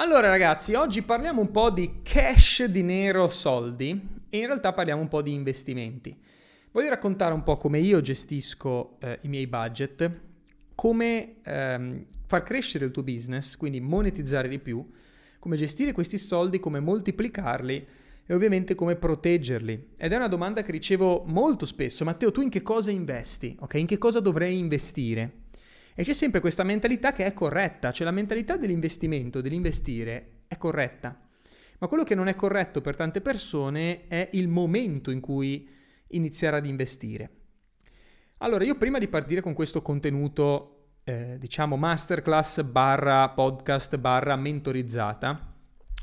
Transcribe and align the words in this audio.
Allora 0.00 0.28
ragazzi, 0.28 0.74
oggi 0.74 1.02
parliamo 1.02 1.40
un 1.40 1.50
po' 1.50 1.70
di 1.70 2.02
cash, 2.04 2.62
dinero, 2.66 3.26
soldi 3.26 4.00
e 4.30 4.38
in 4.38 4.46
realtà 4.46 4.72
parliamo 4.72 5.00
un 5.00 5.08
po' 5.08 5.22
di 5.22 5.32
investimenti. 5.32 6.16
Voglio 6.70 6.90
raccontare 6.90 7.34
un 7.34 7.42
po' 7.42 7.56
come 7.56 7.80
io 7.80 8.00
gestisco 8.00 9.00
eh, 9.00 9.18
i 9.22 9.28
miei 9.28 9.48
budget, 9.48 10.08
come 10.76 11.38
ehm, 11.42 12.04
far 12.26 12.44
crescere 12.44 12.84
il 12.84 12.92
tuo 12.92 13.02
business, 13.02 13.56
quindi 13.56 13.80
monetizzare 13.80 14.46
di 14.46 14.60
più, 14.60 14.88
come 15.40 15.56
gestire 15.56 15.90
questi 15.90 16.16
soldi, 16.16 16.60
come 16.60 16.78
moltiplicarli 16.78 17.86
e 18.24 18.34
ovviamente 18.34 18.76
come 18.76 18.94
proteggerli. 18.94 19.88
Ed 19.96 20.12
è 20.12 20.16
una 20.16 20.28
domanda 20.28 20.62
che 20.62 20.70
ricevo 20.70 21.24
molto 21.26 21.66
spesso, 21.66 22.04
Matteo, 22.04 22.30
tu 22.30 22.40
in 22.40 22.50
che 22.50 22.62
cosa 22.62 22.92
investi? 22.92 23.56
Ok, 23.58 23.74
in 23.74 23.86
che 23.86 23.98
cosa 23.98 24.20
dovrei 24.20 24.58
investire? 24.58 25.46
E 25.98 26.04
c'è 26.04 26.12
sempre 26.12 26.38
questa 26.38 26.62
mentalità 26.62 27.10
che 27.10 27.24
è 27.24 27.34
corretta, 27.34 27.90
cioè 27.90 28.06
la 28.06 28.12
mentalità 28.12 28.56
dell'investimento, 28.56 29.40
dell'investire 29.40 30.42
è 30.46 30.56
corretta. 30.56 31.20
Ma 31.80 31.88
quello 31.88 32.04
che 32.04 32.14
non 32.14 32.28
è 32.28 32.36
corretto 32.36 32.80
per 32.80 32.94
tante 32.94 33.20
persone 33.20 34.06
è 34.06 34.28
il 34.34 34.46
momento 34.46 35.10
in 35.10 35.18
cui 35.18 35.68
iniziare 36.10 36.56
ad 36.56 36.66
investire. 36.66 37.30
Allora, 38.36 38.62
io 38.62 38.76
prima 38.76 38.98
di 38.98 39.08
partire 39.08 39.40
con 39.40 39.54
questo 39.54 39.82
contenuto, 39.82 40.84
eh, 41.02 41.34
diciamo 41.36 41.74
masterclass 41.76 42.62
barra 42.62 43.28
podcast 43.30 43.96
barra 43.96 44.36
mentorizzata, 44.36 45.52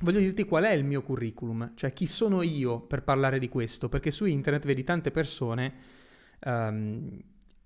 voglio 0.02 0.20
dirti 0.20 0.44
qual 0.44 0.66
è 0.66 0.74
il 0.74 0.84
mio 0.84 1.04
curriculum, 1.04 1.72
cioè 1.74 1.94
chi 1.94 2.06
sono 2.06 2.42
io 2.42 2.82
per 2.82 3.04
parlare 3.04 3.40
di 3.40 3.48
questo, 3.48 3.88
perché 3.88 4.12
su 4.12 4.26
internet 4.26 4.66
vedi 4.66 4.84
tante 4.84 5.12
persone 5.12 5.74
um, 6.44 7.18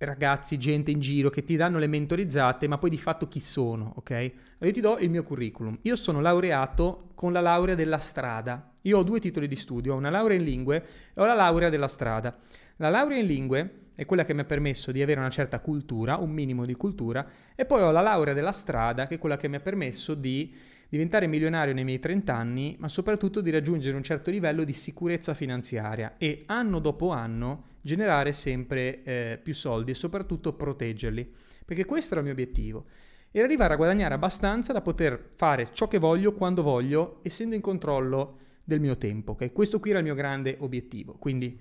ragazzi, 0.06 0.58
gente 0.58 0.92
in 0.92 1.00
giro 1.00 1.30
che 1.30 1.44
ti 1.44 1.56
danno 1.56 1.78
le 1.78 1.88
mentorizzate, 1.88 2.68
ma 2.68 2.78
poi 2.78 2.90
di 2.90 2.98
fatto 2.98 3.28
chi 3.28 3.40
sono, 3.40 3.94
ok? 3.98 4.12
Allora 4.12 4.34
io 4.60 4.72
ti 4.72 4.82
do 4.82 4.98
il 4.98 5.10
mio 5.10 5.24
curriculum. 5.24 5.78
Io 5.84 5.96
sono 5.96 6.22
laureato 6.22 7.10
con 7.16 7.34
la 7.34 7.42
laurea 7.42 7.76
della 7.76 7.98
strada. 7.98 8.72
Io 8.84 8.98
ho 8.98 9.04
due 9.04 9.20
titoli 9.20 9.48
di 9.48 9.56
studio, 9.56 9.94
ho 9.94 9.98
una 9.98 10.10
laurea 10.10 10.38
in 10.38 10.44
lingue 10.44 10.86
e 11.14 11.22
ho 11.22 11.26
la 11.26 11.34
laurea 11.34 11.70
della 11.70 11.88
strada. 11.88 12.38
La 12.78 12.90
laurea 12.90 13.20
in 13.20 13.26
lingue 13.26 13.74
è 13.94 14.06
quella 14.06 14.24
che 14.24 14.34
mi 14.34 14.40
ha 14.40 14.46
permesso 14.46 14.94
di 14.94 15.02
avere 15.02 15.20
una 15.20 15.30
certa 15.30 15.60
cultura, 15.60 16.16
un 16.16 16.32
minimo 16.32 16.66
di 16.66 16.76
cultura, 16.76 17.26
e 17.54 17.66
poi 17.66 17.82
ho 17.82 17.92
la 17.92 18.00
laurea 18.00 18.34
della 18.34 18.54
strada, 18.54 19.06
che 19.06 19.16
è 19.16 19.20
quella 19.20 19.36
che 19.36 19.50
mi 19.50 19.58
ha 19.58 19.60
permesso 19.60 20.14
di 20.14 20.56
diventare 20.88 21.28
milionario 21.28 21.74
nei 21.74 21.84
miei 21.84 22.00
30 22.00 22.34
anni, 22.34 22.78
ma 22.80 22.88
soprattutto 22.88 23.42
di 23.42 23.52
raggiungere 23.52 23.98
un 23.98 24.04
certo 24.04 24.32
livello 24.32 24.64
di 24.64 24.72
sicurezza 24.72 25.34
finanziaria 25.34 26.16
e 26.18 26.42
anno 26.46 26.80
dopo 26.80 27.10
anno 27.10 27.69
generare 27.82 28.32
sempre 28.32 29.04
eh, 29.04 29.40
più 29.42 29.54
soldi 29.54 29.92
e 29.92 29.96
soprattutto 29.96 30.54
proteggerli, 30.54 31.32
perché 31.66 31.86
questo 31.86 32.12
era 32.14 32.20
il 32.20 32.26
mio 32.26 32.34
obiettivo. 32.34 32.86
Era 33.32 33.46
arrivare 33.46 33.74
a 33.74 33.78
guadagnare 33.78 34.14
abbastanza 34.16 34.74
da 34.74 34.82
poter 34.82 35.32
fare 35.36 35.70
ciò 35.72 35.88
che 35.88 36.00
voglio 36.00 36.34
quando 36.34 36.64
voglio, 36.64 37.20
essendo 37.22 37.56
in 37.56 37.62
controllo 37.62 38.38
del 38.66 38.80
mio 38.80 38.98
tempo. 38.98 39.34
Okay? 39.34 39.52
Questo 39.52 39.80
qui 39.80 39.92
era 39.92 40.00
il 40.00 40.06
mio 40.06 40.16
grande 40.16 40.58
obiettivo. 40.60 41.14
Quindi 41.14 41.60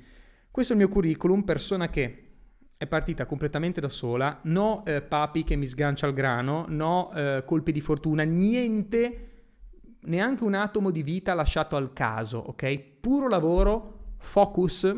questo 0.51 0.73
è 0.73 0.77
il 0.77 0.83
mio 0.83 0.93
curriculum, 0.93 1.43
persona 1.43 1.89
che 1.89 2.23
è 2.79 2.87
partita 2.87 3.27
completamente 3.27 3.81
da 3.81 3.89
sola, 3.89 4.41
no 4.45 4.85
eh, 4.87 5.03
papi 5.03 5.43
che 5.43 5.57
mi 5.57 5.67
sgancia 5.67 6.07
il 6.07 6.15
grano, 6.15 6.65
no 6.69 7.13
eh, 7.13 7.43
colpi 7.45 7.73
di 7.73 7.81
fortuna, 7.81 8.23
niente, 8.23 9.29
neanche 10.03 10.45
un 10.45 10.55
atomo 10.55 10.91
di 10.91 11.03
vita 11.03 11.35
lasciato 11.35 11.77
al 11.77 11.93
caso, 11.93 12.39
ok? 12.39 12.79
Puro 13.01 13.29
lavoro, 13.29 14.15
focus 14.19 14.95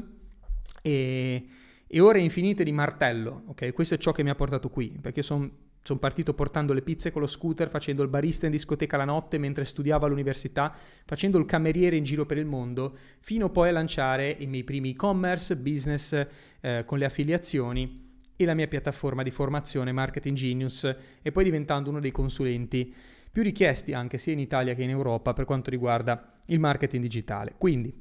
e, 0.82 1.46
e 1.86 2.00
ore 2.00 2.20
infinite 2.20 2.64
di 2.64 2.72
martello, 2.72 3.44
ok? 3.46 3.72
Questo 3.72 3.94
è 3.94 3.98
ciò 3.98 4.12
che 4.12 4.22
mi 4.22 4.30
ha 4.30 4.34
portato 4.34 4.68
qui, 4.68 4.96
perché 5.00 5.22
sono 5.22 5.68
sono 5.82 5.98
partito 5.98 6.34
portando 6.34 6.72
le 6.72 6.82
pizze 6.82 7.10
con 7.10 7.22
lo 7.22 7.26
scooter, 7.26 7.68
facendo 7.70 8.02
il 8.02 8.08
barista 8.08 8.44
in 8.44 8.52
discoteca 8.52 8.96
la 8.96 9.04
notte 9.04 9.38
mentre 9.38 9.64
studiavo 9.64 10.06
all'università, 10.06 10.74
facendo 11.04 11.38
il 11.38 11.46
cameriere 11.46 11.96
in 11.96 12.04
giro 12.04 12.26
per 12.26 12.36
il 12.36 12.44
mondo, 12.44 12.96
fino 13.18 13.50
poi 13.50 13.70
a 13.70 13.72
lanciare 13.72 14.36
i 14.38 14.46
miei 14.46 14.64
primi 14.64 14.90
e-commerce, 14.90 15.56
business 15.56 16.26
eh, 16.60 16.84
con 16.84 16.98
le 16.98 17.06
affiliazioni 17.06 18.08
e 18.36 18.44
la 18.44 18.54
mia 18.54 18.68
piattaforma 18.68 19.22
di 19.22 19.30
formazione 19.30 19.92
Marketing 19.92 20.36
Genius 20.36 20.96
e 21.22 21.32
poi 21.32 21.44
diventando 21.44 21.90
uno 21.90 22.00
dei 22.00 22.12
consulenti 22.12 22.94
più 23.32 23.42
richiesti 23.42 23.92
anche 23.92 24.18
sia 24.18 24.32
in 24.32 24.38
Italia 24.38 24.74
che 24.74 24.82
in 24.82 24.90
Europa 24.90 25.32
per 25.32 25.44
quanto 25.44 25.70
riguarda 25.70 26.32
il 26.46 26.58
marketing 26.58 27.02
digitale. 27.02 27.54
Quindi 27.56 27.92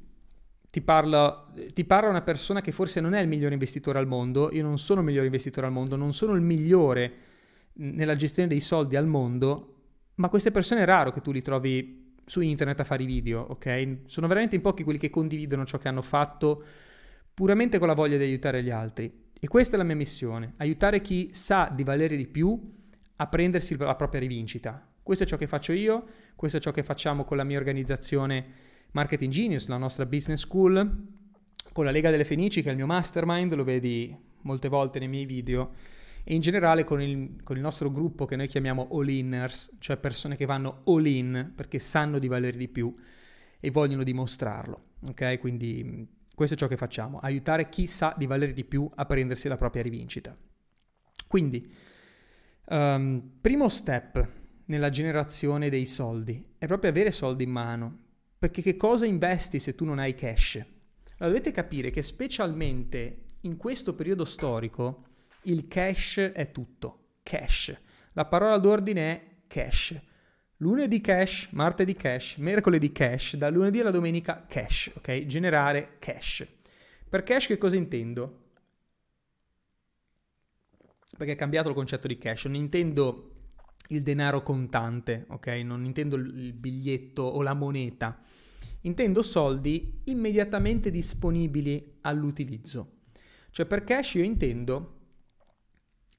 ti 0.70 0.80
parla, 0.80 1.52
ti 1.72 1.84
parla 1.84 2.08
una 2.08 2.22
persona 2.22 2.60
che 2.60 2.70
forse 2.70 3.00
non 3.00 3.14
è 3.14 3.20
il 3.20 3.28
migliore 3.28 3.54
investitore 3.54 3.98
al 3.98 4.06
mondo, 4.06 4.50
io 4.52 4.62
non 4.62 4.78
sono 4.78 5.00
il 5.00 5.06
migliore 5.06 5.26
investitore 5.26 5.66
al 5.66 5.72
mondo, 5.72 5.96
non 5.96 6.12
sono 6.12 6.34
il 6.34 6.42
migliore 6.42 7.12
nella 7.74 8.14
gestione 8.14 8.48
dei 8.48 8.60
soldi 8.60 8.96
al 8.96 9.08
mondo, 9.08 9.74
ma 10.16 10.28
queste 10.28 10.50
persone 10.50 10.82
è 10.82 10.84
raro 10.84 11.12
che 11.12 11.20
tu 11.20 11.32
li 11.32 11.42
trovi 11.42 12.14
su 12.24 12.40
internet 12.40 12.80
a 12.80 12.84
fare 12.84 13.02
i 13.02 13.06
video, 13.06 13.40
ok? 13.40 13.98
Sono 14.06 14.28
veramente 14.28 14.54
in 14.54 14.62
pochi 14.62 14.84
quelli 14.84 14.98
che 14.98 15.10
condividono 15.10 15.64
ciò 15.64 15.78
che 15.78 15.88
hanno 15.88 16.02
fatto 16.02 16.62
puramente 17.34 17.78
con 17.78 17.88
la 17.88 17.94
voglia 17.94 18.16
di 18.16 18.24
aiutare 18.24 18.62
gli 18.62 18.70
altri. 18.70 19.28
E 19.40 19.48
questa 19.48 19.74
è 19.74 19.78
la 19.78 19.84
mia 19.84 19.96
missione, 19.96 20.54
aiutare 20.58 21.00
chi 21.00 21.30
sa 21.32 21.72
di 21.74 21.82
valere 21.82 22.16
di 22.16 22.26
più 22.26 22.78
a 23.16 23.26
prendersi 23.26 23.76
la 23.76 23.96
propria 23.96 24.20
rivincita. 24.20 24.86
Questo 25.02 25.24
è 25.24 25.26
ciò 25.26 25.36
che 25.36 25.46
faccio 25.46 25.72
io, 25.72 26.04
questo 26.36 26.58
è 26.58 26.60
ciò 26.60 26.70
che 26.70 26.82
facciamo 26.82 27.24
con 27.24 27.36
la 27.36 27.44
mia 27.44 27.58
organizzazione 27.58 28.46
Marketing 28.92 29.30
Genius, 29.32 29.68
la 29.68 29.76
nostra 29.76 30.04
business 30.06 30.40
school, 30.40 31.06
con 31.72 31.84
la 31.84 31.90
Lega 31.90 32.10
delle 32.10 32.24
Fenici, 32.24 32.62
che 32.62 32.68
è 32.68 32.70
il 32.72 32.76
mio 32.76 32.86
mastermind, 32.86 33.54
lo 33.54 33.64
vedi 33.64 34.16
molte 34.42 34.68
volte 34.68 34.98
nei 34.98 35.08
miei 35.08 35.26
video 35.26 35.72
e 36.24 36.34
in 36.34 36.40
generale 36.40 36.84
con 36.84 37.00
il, 37.00 37.42
con 37.42 37.56
il, 37.56 37.62
nostro 37.62 37.90
gruppo 37.90 38.26
che 38.26 38.36
noi 38.36 38.48
chiamiamo 38.48 38.88
all-inners, 38.90 39.76
cioè 39.78 39.96
persone 39.96 40.36
che 40.36 40.44
vanno 40.44 40.80
all-in 40.84 41.52
perché 41.54 41.78
sanno 41.78 42.18
di 42.18 42.28
valere 42.28 42.56
di 42.56 42.68
più 42.68 42.90
e 43.58 43.70
vogliono 43.70 44.02
dimostrarlo. 44.02 44.84
Ok? 45.06 45.38
Quindi 45.38 46.06
questo 46.34 46.54
è 46.54 46.58
ciò 46.58 46.66
che 46.66 46.76
facciamo, 46.76 47.18
aiutare 47.18 47.68
chi 47.68 47.86
sa 47.86 48.14
di 48.16 48.26
valere 48.26 48.52
di 48.52 48.64
più 48.64 48.90
a 48.94 49.04
prendersi 49.06 49.48
la 49.48 49.56
propria 49.56 49.82
rivincita. 49.82 50.36
Quindi, 51.26 51.70
um, 52.68 53.30
primo 53.40 53.68
step 53.68 54.28
nella 54.66 54.88
generazione 54.88 55.68
dei 55.68 55.86
soldi 55.86 56.44
è 56.58 56.66
proprio 56.66 56.90
avere 56.90 57.10
soldi 57.10 57.44
in 57.44 57.50
mano, 57.50 57.98
perché 58.40 58.62
che 58.62 58.78
cosa 58.78 59.04
investi 59.04 59.58
se 59.58 59.74
tu 59.74 59.84
non 59.84 59.98
hai 59.98 60.14
cash? 60.14 60.54
Allora, 61.18 61.36
dovete 61.36 61.50
capire 61.50 61.90
che 61.90 62.02
specialmente 62.02 63.24
in 63.40 63.58
questo 63.58 63.94
periodo 63.94 64.24
storico 64.24 65.04
il 65.42 65.66
cash 65.66 66.30
è 66.32 66.50
tutto, 66.50 67.16
cash. 67.22 67.78
La 68.12 68.24
parola 68.24 68.56
d'ordine 68.56 69.12
è 69.12 69.24
cash. 69.46 69.94
Lunedì 70.56 71.02
cash, 71.02 71.48
martedì 71.50 71.94
cash, 71.94 72.36
mercoledì 72.36 72.90
cash, 72.90 73.36
da 73.36 73.50
lunedì 73.50 73.80
alla 73.80 73.90
domenica 73.90 74.46
cash, 74.48 74.90
ok? 74.94 75.26
Generare 75.26 75.96
cash. 75.98 76.46
Per 77.10 77.22
cash 77.22 77.46
che 77.46 77.58
cosa 77.58 77.76
intendo? 77.76 78.44
Perché 81.14 81.32
è 81.32 81.36
cambiato 81.36 81.68
il 81.68 81.74
concetto 81.74 82.06
di 82.06 82.16
cash, 82.16 82.46
non 82.46 82.54
intendo 82.54 83.32
il 83.88 84.02
denaro 84.02 84.42
contante, 84.42 85.26
ok? 85.28 85.46
Non 85.64 85.84
intendo 85.84 86.16
il 86.16 86.52
biglietto 86.52 87.22
o 87.22 87.42
la 87.42 87.54
moneta. 87.54 88.18
Intendo 88.82 89.22
soldi 89.22 90.00
immediatamente 90.04 90.90
disponibili 90.90 91.98
all'utilizzo. 92.02 92.98
Cioè 93.50 93.66
per 93.66 93.84
cash 93.84 94.14
io 94.14 94.22
intendo 94.22 94.98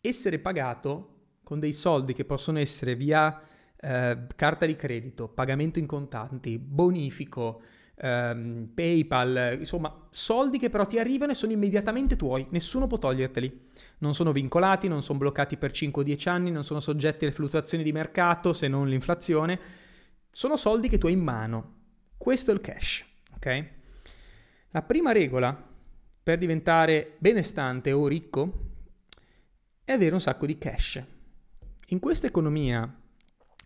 essere 0.02 0.40
pagato 0.40 1.08
con 1.44 1.60
dei 1.60 1.74
soldi 1.74 2.14
che 2.14 2.26
possono 2.26 2.60
essere 2.60 2.96
via 2.96 3.42
eh, 3.78 4.28
carta 4.36 4.66
di 4.66 4.76
credito, 4.76 5.28
pagamento 5.28 5.80
in 5.80 5.86
contanti, 5.86 6.58
bonifico, 6.60 7.62
ehm, 8.02 8.70
PayPal, 8.74 9.58
insomma, 9.60 10.08
soldi 10.10 10.58
che 10.58 10.70
però 10.70 10.86
ti 10.86 10.98
arrivano 10.98 11.32
e 11.32 11.36
sono 11.36 11.52
immediatamente 11.52 12.16
tuoi, 12.16 12.48
nessuno 12.50 12.88
può 12.88 12.98
toglierteli. 12.98 13.70
Non 14.00 14.16
sono 14.16 14.32
vincolati, 14.32 14.88
non 14.88 15.04
sono 15.04 15.20
bloccati 15.20 15.58
per 15.58 15.72
5-10 15.72 16.30
anni, 16.30 16.52
non 16.52 16.64
sono 16.64 16.80
soggetti 16.80 17.26
alle 17.26 17.34
fluttuazioni 17.34 17.84
di 17.84 17.92
mercato, 17.92 18.54
se 18.54 18.68
non 18.68 18.88
l'inflazione. 18.88 19.60
Sono 20.32 20.58
soldi 20.58 20.90
che 20.90 20.98
tu 20.98 21.06
hai 21.06 21.14
in 21.14 21.22
mano. 21.22 21.80
Questo 22.18 22.52
è 22.52 22.54
il 22.54 22.62
cash, 22.62 23.06
ok? 23.36 23.70
La 24.72 24.82
prima 24.82 25.12
regola 25.12 25.70
per 26.24 26.38
diventare 26.38 27.16
benestante 27.18 27.92
o 27.92 28.08
ricco 28.08 28.70
è 29.84 29.92
avere 29.92 30.14
un 30.14 30.22
sacco 30.22 30.46
di 30.46 30.58
cash. 30.58 31.04
In 31.88 32.00
questa 32.00 32.28
economia, 32.28 32.90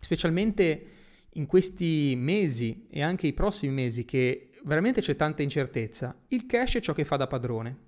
specialmente 0.00 0.95
in 1.36 1.46
questi 1.46 2.14
mesi 2.16 2.86
e 2.88 3.02
anche 3.02 3.26
i 3.26 3.32
prossimi 3.32 3.72
mesi 3.72 4.04
che 4.04 4.50
veramente 4.64 5.00
c'è 5.00 5.16
tanta 5.16 5.42
incertezza, 5.42 6.24
il 6.28 6.46
cash 6.46 6.76
è 6.76 6.80
ciò 6.80 6.92
che 6.92 7.04
fa 7.04 7.16
da 7.16 7.26
padrone. 7.26 7.84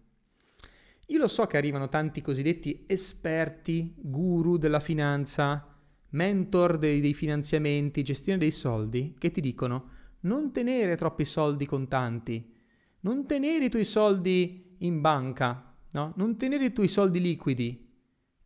Io 1.07 1.19
lo 1.19 1.27
so 1.27 1.47
che 1.47 1.57
arrivano 1.57 1.89
tanti 1.89 2.21
cosiddetti 2.21 2.85
esperti, 2.87 3.95
guru 3.97 4.59
della 4.59 4.81
finanza, 4.81 5.75
mentor 6.11 6.77
dei, 6.77 7.01
dei 7.01 7.15
finanziamenti, 7.15 8.03
gestione 8.03 8.39
dei 8.39 8.51
soldi, 8.51 9.15
che 9.19 9.31
ti 9.31 9.41
dicono 9.41 9.97
non 10.21 10.53
tenere 10.53 10.97
troppi 10.97 11.25
soldi 11.25 11.65
contanti, 11.65 12.55
non 13.01 13.27
tenere 13.27 13.67
i 13.67 13.71
tuoi 13.71 13.85
soldi 13.85 14.77
in 14.79 15.01
banca, 15.01 15.75
no? 15.93 16.13
non 16.17 16.37
tenere 16.37 16.67
i 16.67 16.73
tuoi 16.73 16.89
soldi 16.89 17.21
liquidi, 17.21 17.91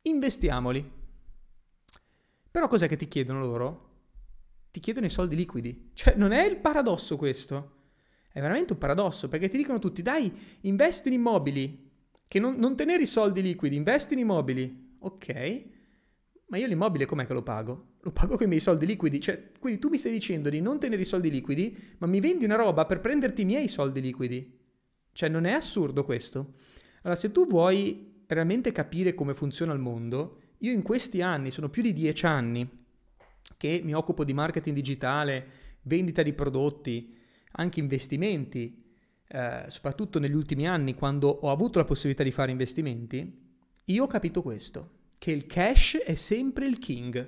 investiamoli. 0.02 1.00
Però 2.50 2.68
cos'è 2.68 2.86
che 2.86 2.96
ti 2.96 3.08
chiedono 3.08 3.40
loro? 3.40 3.91
Ti 4.72 4.80
chiedono 4.80 5.04
i 5.04 5.10
soldi 5.10 5.36
liquidi. 5.36 5.90
Cioè, 5.92 6.14
non 6.16 6.32
è 6.32 6.44
il 6.44 6.56
paradosso 6.56 7.16
questo? 7.18 7.80
È 8.32 8.40
veramente 8.40 8.72
un 8.72 8.78
paradosso, 8.78 9.28
perché 9.28 9.50
ti 9.50 9.58
dicono 9.58 9.78
tutti, 9.78 10.00
dai, 10.00 10.32
investi 10.62 11.08
in 11.08 11.14
immobili, 11.14 11.90
che 12.26 12.40
non, 12.40 12.54
non 12.54 12.74
tenere 12.74 13.02
i 13.02 13.06
soldi 13.06 13.42
liquidi, 13.42 13.76
investi 13.76 14.14
in 14.14 14.20
immobili. 14.20 14.96
Ok, 15.00 15.64
ma 16.46 16.56
io 16.56 16.66
l'immobile 16.66 17.04
com'è 17.04 17.26
che 17.26 17.34
lo 17.34 17.42
pago? 17.42 17.96
Lo 18.00 18.12
pago 18.12 18.36
con 18.36 18.46
i 18.46 18.48
miei 18.48 18.60
soldi 18.60 18.86
liquidi. 18.86 19.20
Cioè, 19.20 19.50
quindi 19.60 19.78
tu 19.78 19.90
mi 19.90 19.98
stai 19.98 20.12
dicendo 20.12 20.48
di 20.48 20.62
non 20.62 20.80
tenere 20.80 21.02
i 21.02 21.04
soldi 21.04 21.30
liquidi, 21.30 21.76
ma 21.98 22.06
mi 22.06 22.20
vendi 22.20 22.46
una 22.46 22.56
roba 22.56 22.86
per 22.86 23.00
prenderti 23.00 23.42
i 23.42 23.44
miei 23.44 23.68
soldi 23.68 24.00
liquidi. 24.00 24.58
Cioè, 25.12 25.28
non 25.28 25.44
è 25.44 25.52
assurdo 25.52 26.02
questo? 26.02 26.54
Allora, 27.02 27.20
se 27.20 27.30
tu 27.30 27.46
vuoi 27.46 28.22
realmente 28.26 28.72
capire 28.72 29.12
come 29.12 29.34
funziona 29.34 29.74
il 29.74 29.80
mondo, 29.80 30.38
io 30.58 30.72
in 30.72 30.80
questi 30.80 31.20
anni, 31.20 31.50
sono 31.50 31.68
più 31.68 31.82
di 31.82 31.92
dieci 31.92 32.24
anni, 32.24 32.80
che 33.62 33.80
mi 33.84 33.94
occupo 33.94 34.24
di 34.24 34.32
marketing 34.32 34.74
digitale, 34.74 35.46
vendita 35.82 36.24
di 36.24 36.32
prodotti, 36.32 37.16
anche 37.52 37.78
investimenti, 37.78 38.84
eh, 39.28 39.66
soprattutto 39.68 40.18
negli 40.18 40.34
ultimi 40.34 40.66
anni 40.66 40.94
quando 40.94 41.28
ho 41.28 41.48
avuto 41.48 41.78
la 41.78 41.84
possibilità 41.84 42.24
di 42.24 42.32
fare 42.32 42.50
investimenti, 42.50 43.40
io 43.84 44.02
ho 44.02 44.08
capito 44.08 44.42
questo, 44.42 45.02
che 45.16 45.30
il 45.30 45.46
cash 45.46 45.96
è 45.98 46.14
sempre 46.14 46.66
il 46.66 46.78
king, 46.78 47.24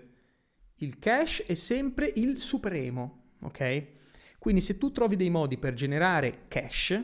il 0.78 0.98
cash 0.98 1.44
è 1.46 1.54
sempre 1.54 2.12
il 2.16 2.40
supremo, 2.40 3.34
ok? 3.42 3.86
Quindi 4.40 4.60
se 4.60 4.76
tu 4.76 4.90
trovi 4.90 5.14
dei 5.14 5.30
modi 5.30 5.56
per 5.56 5.74
generare 5.74 6.46
cash, 6.48 7.00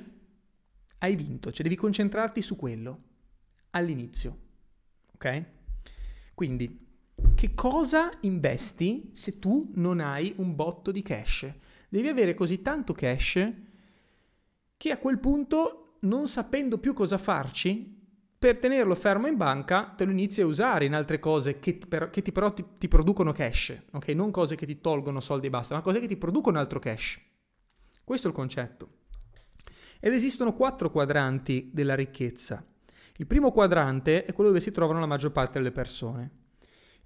hai 0.98 1.14
vinto, 1.14 1.52
cioè 1.52 1.62
devi 1.62 1.76
concentrarti 1.76 2.42
su 2.42 2.56
quello 2.56 2.98
all'inizio, 3.70 4.38
ok? 5.14 5.44
Quindi 6.34 6.88
che 7.34 7.54
cosa 7.54 8.10
investi 8.20 9.10
se 9.12 9.38
tu 9.38 9.70
non 9.74 10.00
hai 10.00 10.34
un 10.38 10.54
botto 10.54 10.90
di 10.90 11.02
cash? 11.02 11.48
Devi 11.88 12.08
avere 12.08 12.34
così 12.34 12.62
tanto 12.62 12.92
cash 12.92 13.50
che 14.76 14.90
a 14.90 14.98
quel 14.98 15.18
punto, 15.18 15.96
non 16.00 16.26
sapendo 16.26 16.78
più 16.78 16.92
cosa 16.92 17.18
farci, 17.18 17.98
per 18.38 18.58
tenerlo 18.58 18.94
fermo 18.94 19.26
in 19.26 19.36
banca 19.36 19.92
te 19.94 20.06
lo 20.06 20.12
inizi 20.12 20.40
a 20.40 20.46
usare 20.46 20.86
in 20.86 20.94
altre 20.94 21.18
cose 21.18 21.58
che, 21.58 21.78
per, 21.86 22.08
che 22.08 22.22
ti, 22.22 22.32
però 22.32 22.50
ti, 22.52 22.64
ti, 22.78 22.88
producono 22.88 23.32
cash, 23.32 23.76
ok? 23.92 24.08
Non 24.08 24.30
cose 24.30 24.56
che 24.56 24.64
ti 24.64 24.80
tolgono 24.80 25.20
soldi 25.20 25.48
e 25.48 25.50
basta, 25.50 25.74
ma 25.74 25.82
cose 25.82 26.00
che 26.00 26.06
ti 26.06 26.16
producono 26.16 26.58
altro 26.58 26.78
cash. 26.78 27.20
Questo 28.02 28.28
è 28.28 28.30
il 28.30 28.36
concetto. 28.36 28.86
Ed 30.00 30.14
esistono 30.14 30.54
quattro 30.54 30.90
quadranti 30.90 31.70
della 31.72 31.94
ricchezza. 31.94 32.64
Il 33.18 33.26
primo 33.26 33.52
quadrante 33.52 34.24
è 34.24 34.32
quello 34.32 34.48
dove 34.48 34.62
si 34.62 34.72
trovano 34.72 35.00
la 35.00 35.06
maggior 35.06 35.32
parte 35.32 35.58
delle 35.58 35.72
persone. 35.72 36.39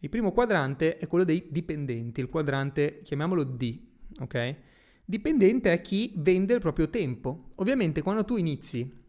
Il 0.04 0.10
primo 0.10 0.32
quadrante 0.32 0.98
è 0.98 1.06
quello 1.06 1.24
dei 1.24 1.46
dipendenti, 1.48 2.20
il 2.20 2.28
quadrante 2.28 3.00
chiamiamolo 3.00 3.42
D, 3.42 3.80
ok? 4.20 4.56
Dipendente 5.02 5.72
è 5.72 5.80
chi 5.80 6.12
vende 6.16 6.52
il 6.52 6.60
proprio 6.60 6.90
tempo. 6.90 7.48
Ovviamente 7.56 8.02
quando 8.02 8.22
tu 8.22 8.36
inizi 8.36 9.02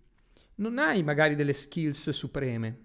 non 0.55 0.77
hai 0.77 1.03
magari 1.03 1.35
delle 1.35 1.51
skills 1.51 2.11
supreme. 2.11 2.83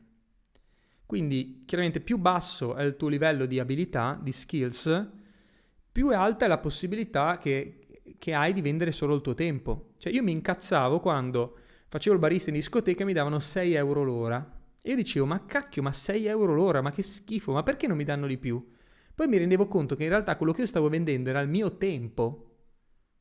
Quindi 1.07 1.63
chiaramente 1.65 2.01
più 2.01 2.19
basso 2.19 2.75
è 2.75 2.83
il 2.83 2.97
tuo 2.97 3.07
livello 3.07 3.47
di 3.47 3.61
abilità, 3.61 4.19
di 4.21 4.33
skills, 4.33 5.09
più 5.93 6.09
alta 6.09 6.47
è 6.47 6.49
la 6.49 6.59
possibilità 6.59 7.39
che, 7.39 8.03
che 8.19 8.35
hai 8.35 8.53
di 8.53 8.61
vendere 8.61 8.91
solo 8.91 9.15
il 9.15 9.21
tuo 9.21 9.35
tempo. 9.35 9.93
Cioè 9.99 10.13
io 10.13 10.25
mi 10.25 10.33
incazzavo 10.33 10.99
quando 10.99 11.59
facevo 11.87 12.17
il 12.17 12.21
barista 12.21 12.51
in 12.51 12.57
discoteca 12.57 13.03
e 13.03 13.07
mi 13.07 13.13
davano 13.13 13.39
6 13.39 13.73
euro 13.75 14.03
l'ora 14.03 14.59
e 14.83 14.91
io 14.91 14.97
dicevo, 14.97 15.27
ma 15.27 15.45
cacchio, 15.45 15.83
ma 15.83 15.93
6 15.93 16.27
euro 16.27 16.55
l'ora, 16.55 16.81
ma 16.81 16.91
che 16.91 17.03
schifo, 17.03 17.53
ma 17.53 17.63
perché 17.63 17.87
non 17.87 17.97
mi 17.97 18.05
danno 18.05 18.27
di 18.27 18.39
più? 18.39 18.59
Poi 19.15 19.29
mi 19.29 19.37
rendevo 19.37 19.69
conto 19.69 19.97
che 19.97 20.05
in 20.05 20.09
realtà 20.09 20.37
quello 20.37 20.53
che 20.53 20.63
io 20.63 20.67
stavo 20.67 20.89
vendendo 20.89 21.29
era 21.29 21.41
il 21.41 21.49
mio 21.49 21.77
tempo. 21.77 22.47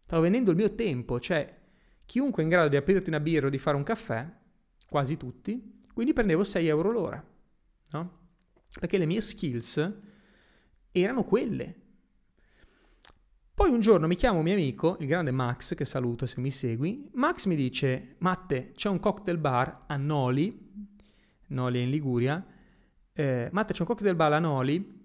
Stavo 0.06 0.22
vendendo 0.22 0.52
il 0.52 0.58
mio 0.58 0.74
tempo, 0.74 1.20
cioè 1.20 1.58
chiunque 2.06 2.42
è 2.42 2.46
in 2.46 2.52
grado 2.52 2.70
di 2.70 2.78
aprirti 2.78 3.10
una 3.10 3.20
birra 3.20 3.48
o 3.48 3.50
di 3.50 3.60
fare 3.60 3.76
un 3.76 3.84
caffè, 3.84 4.28
quasi 4.90 5.18
tutti, 5.18 5.84
quindi 5.94 6.14
prendevo 6.14 6.44
6 6.44 6.68
euro 6.68 6.92
l'ora, 6.92 7.24
no? 7.92 8.20
Perché 8.80 8.98
le 8.98 9.06
mie 9.06 9.22
skills 9.22 9.94
erano 10.92 11.24
quelle. 11.24 11.76
Poi 13.54 13.70
un 13.70 13.82
giorno 13.82 14.08
mi 14.08 14.16
chiama 14.16 14.38
un 14.38 14.46
mio 14.46 14.54
amico, 14.54 14.96
il 15.02 15.08
grande 15.08 15.32
Max, 15.32 15.76
che 15.76 15.84
saluto 15.84 16.26
se 16.26 16.40
mi 16.40 16.50
segui. 16.50 17.10
Max 17.16 17.46
mi 17.46 17.56
dice, 17.56 18.16
Matte, 18.20 18.72
c'è 18.72 18.88
un 18.88 19.00
cocktail 19.00 19.38
bar 19.38 19.76
a 19.88 19.98
Noli, 19.98 20.88
Noli 21.50 21.80
è 21.80 21.84
in 21.84 21.90
Liguria, 21.90 22.44
eh, 23.14 23.50
Matte 23.52 23.74
c'è 23.74 23.82
un 23.82 23.88
cocktail 23.88 24.16
bar 24.16 24.34
a 24.34 24.40
Noli 24.40 24.98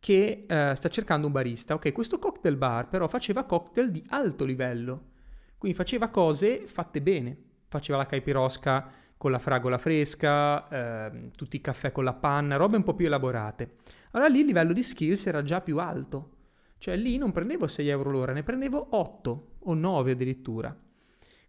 che 0.00 0.46
eh, 0.48 0.72
sta 0.74 0.88
cercando 0.88 1.26
un 1.26 1.32
barista. 1.32 1.74
Ok, 1.74 1.92
questo 1.92 2.18
cocktail 2.18 2.56
bar 2.56 2.88
però 2.88 3.06
faceva 3.06 3.44
cocktail 3.44 3.90
di 3.90 4.04
alto 4.08 4.44
livello, 4.44 5.10
quindi 5.56 5.76
faceva 5.76 6.08
cose 6.08 6.66
fatte 6.66 7.00
bene. 7.00 7.36
Faceva 7.68 7.98
la 7.98 8.06
caipirosca 8.06 8.90
con 9.16 9.30
la 9.30 9.38
fragola 9.38 9.78
fresca, 9.78 10.66
eh, 10.68 11.30
tutti 11.36 11.54
i 11.54 11.60
caffè 11.60 11.92
con 11.92 12.02
la 12.02 12.14
panna, 12.14 12.56
robe 12.56 12.78
un 12.78 12.82
po' 12.82 12.94
più 12.94 13.06
elaborate. 13.06 13.76
Allora 14.12 14.28
lì 14.28 14.40
il 14.40 14.46
livello 14.46 14.72
di 14.72 14.82
skills 14.82 15.26
era 15.26 15.42
già 15.42 15.60
più 15.60 15.78
alto. 15.78 16.38
Cioè 16.78 16.96
lì 16.96 17.16
non 17.18 17.30
prendevo 17.30 17.68
6 17.68 17.86
euro 17.88 18.10
l'ora, 18.10 18.32
ne 18.32 18.42
prendevo 18.42 18.96
8 18.96 19.56
o 19.58 19.74
9 19.74 20.12
addirittura. 20.12 20.76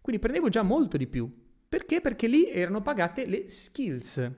Quindi 0.00 0.20
prendevo 0.20 0.48
già 0.48 0.62
molto 0.62 0.96
di 0.96 1.06
più. 1.08 1.41
Perché? 1.72 2.02
Perché 2.02 2.26
lì 2.26 2.50
erano 2.50 2.82
pagate 2.82 3.24
le 3.24 3.48
skills 3.48 4.30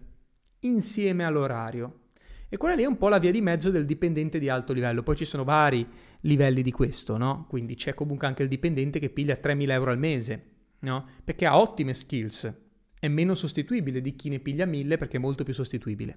insieme 0.60 1.25
all'orario. 1.25 2.02
E 2.48 2.56
quella 2.56 2.76
lì 2.76 2.84
è 2.84 2.86
un 2.86 2.96
po' 2.96 3.08
la 3.08 3.19
via 3.19 3.32
di 3.32 3.40
mezzo 3.40 3.70
del 3.70 3.86
dipendente 3.86 4.38
di 4.38 4.48
alto 4.48 4.72
livello. 4.72 5.02
Poi 5.02 5.16
ci 5.16 5.25
sono 5.25 5.42
vari 5.42 5.84
livelli 6.20 6.62
di 6.62 6.70
questo, 6.70 7.16
no? 7.16 7.46
Quindi 7.48 7.75
c'è 7.75 7.92
comunque 7.92 8.28
anche 8.28 8.44
il 8.44 8.48
dipendente 8.48 9.00
che 9.00 9.10
piglia 9.10 9.34
3.000 9.34 9.70
euro 9.72 9.90
al 9.90 9.98
mese, 9.98 10.42
no? 10.82 11.08
Perché 11.25 11.44
ha 11.44 11.58
ottime 11.58 11.92
skills. 11.92 12.54
È 13.00 13.08
meno 13.08 13.34
sostituibile 13.34 14.00
di 14.00 14.14
chi 14.14 14.28
ne 14.28 14.38
piglia 14.38 14.64
1.000 14.64 14.96
perché 14.96 15.16
è 15.16 15.20
molto 15.20 15.42
più 15.42 15.54
sostituibile. 15.54 16.14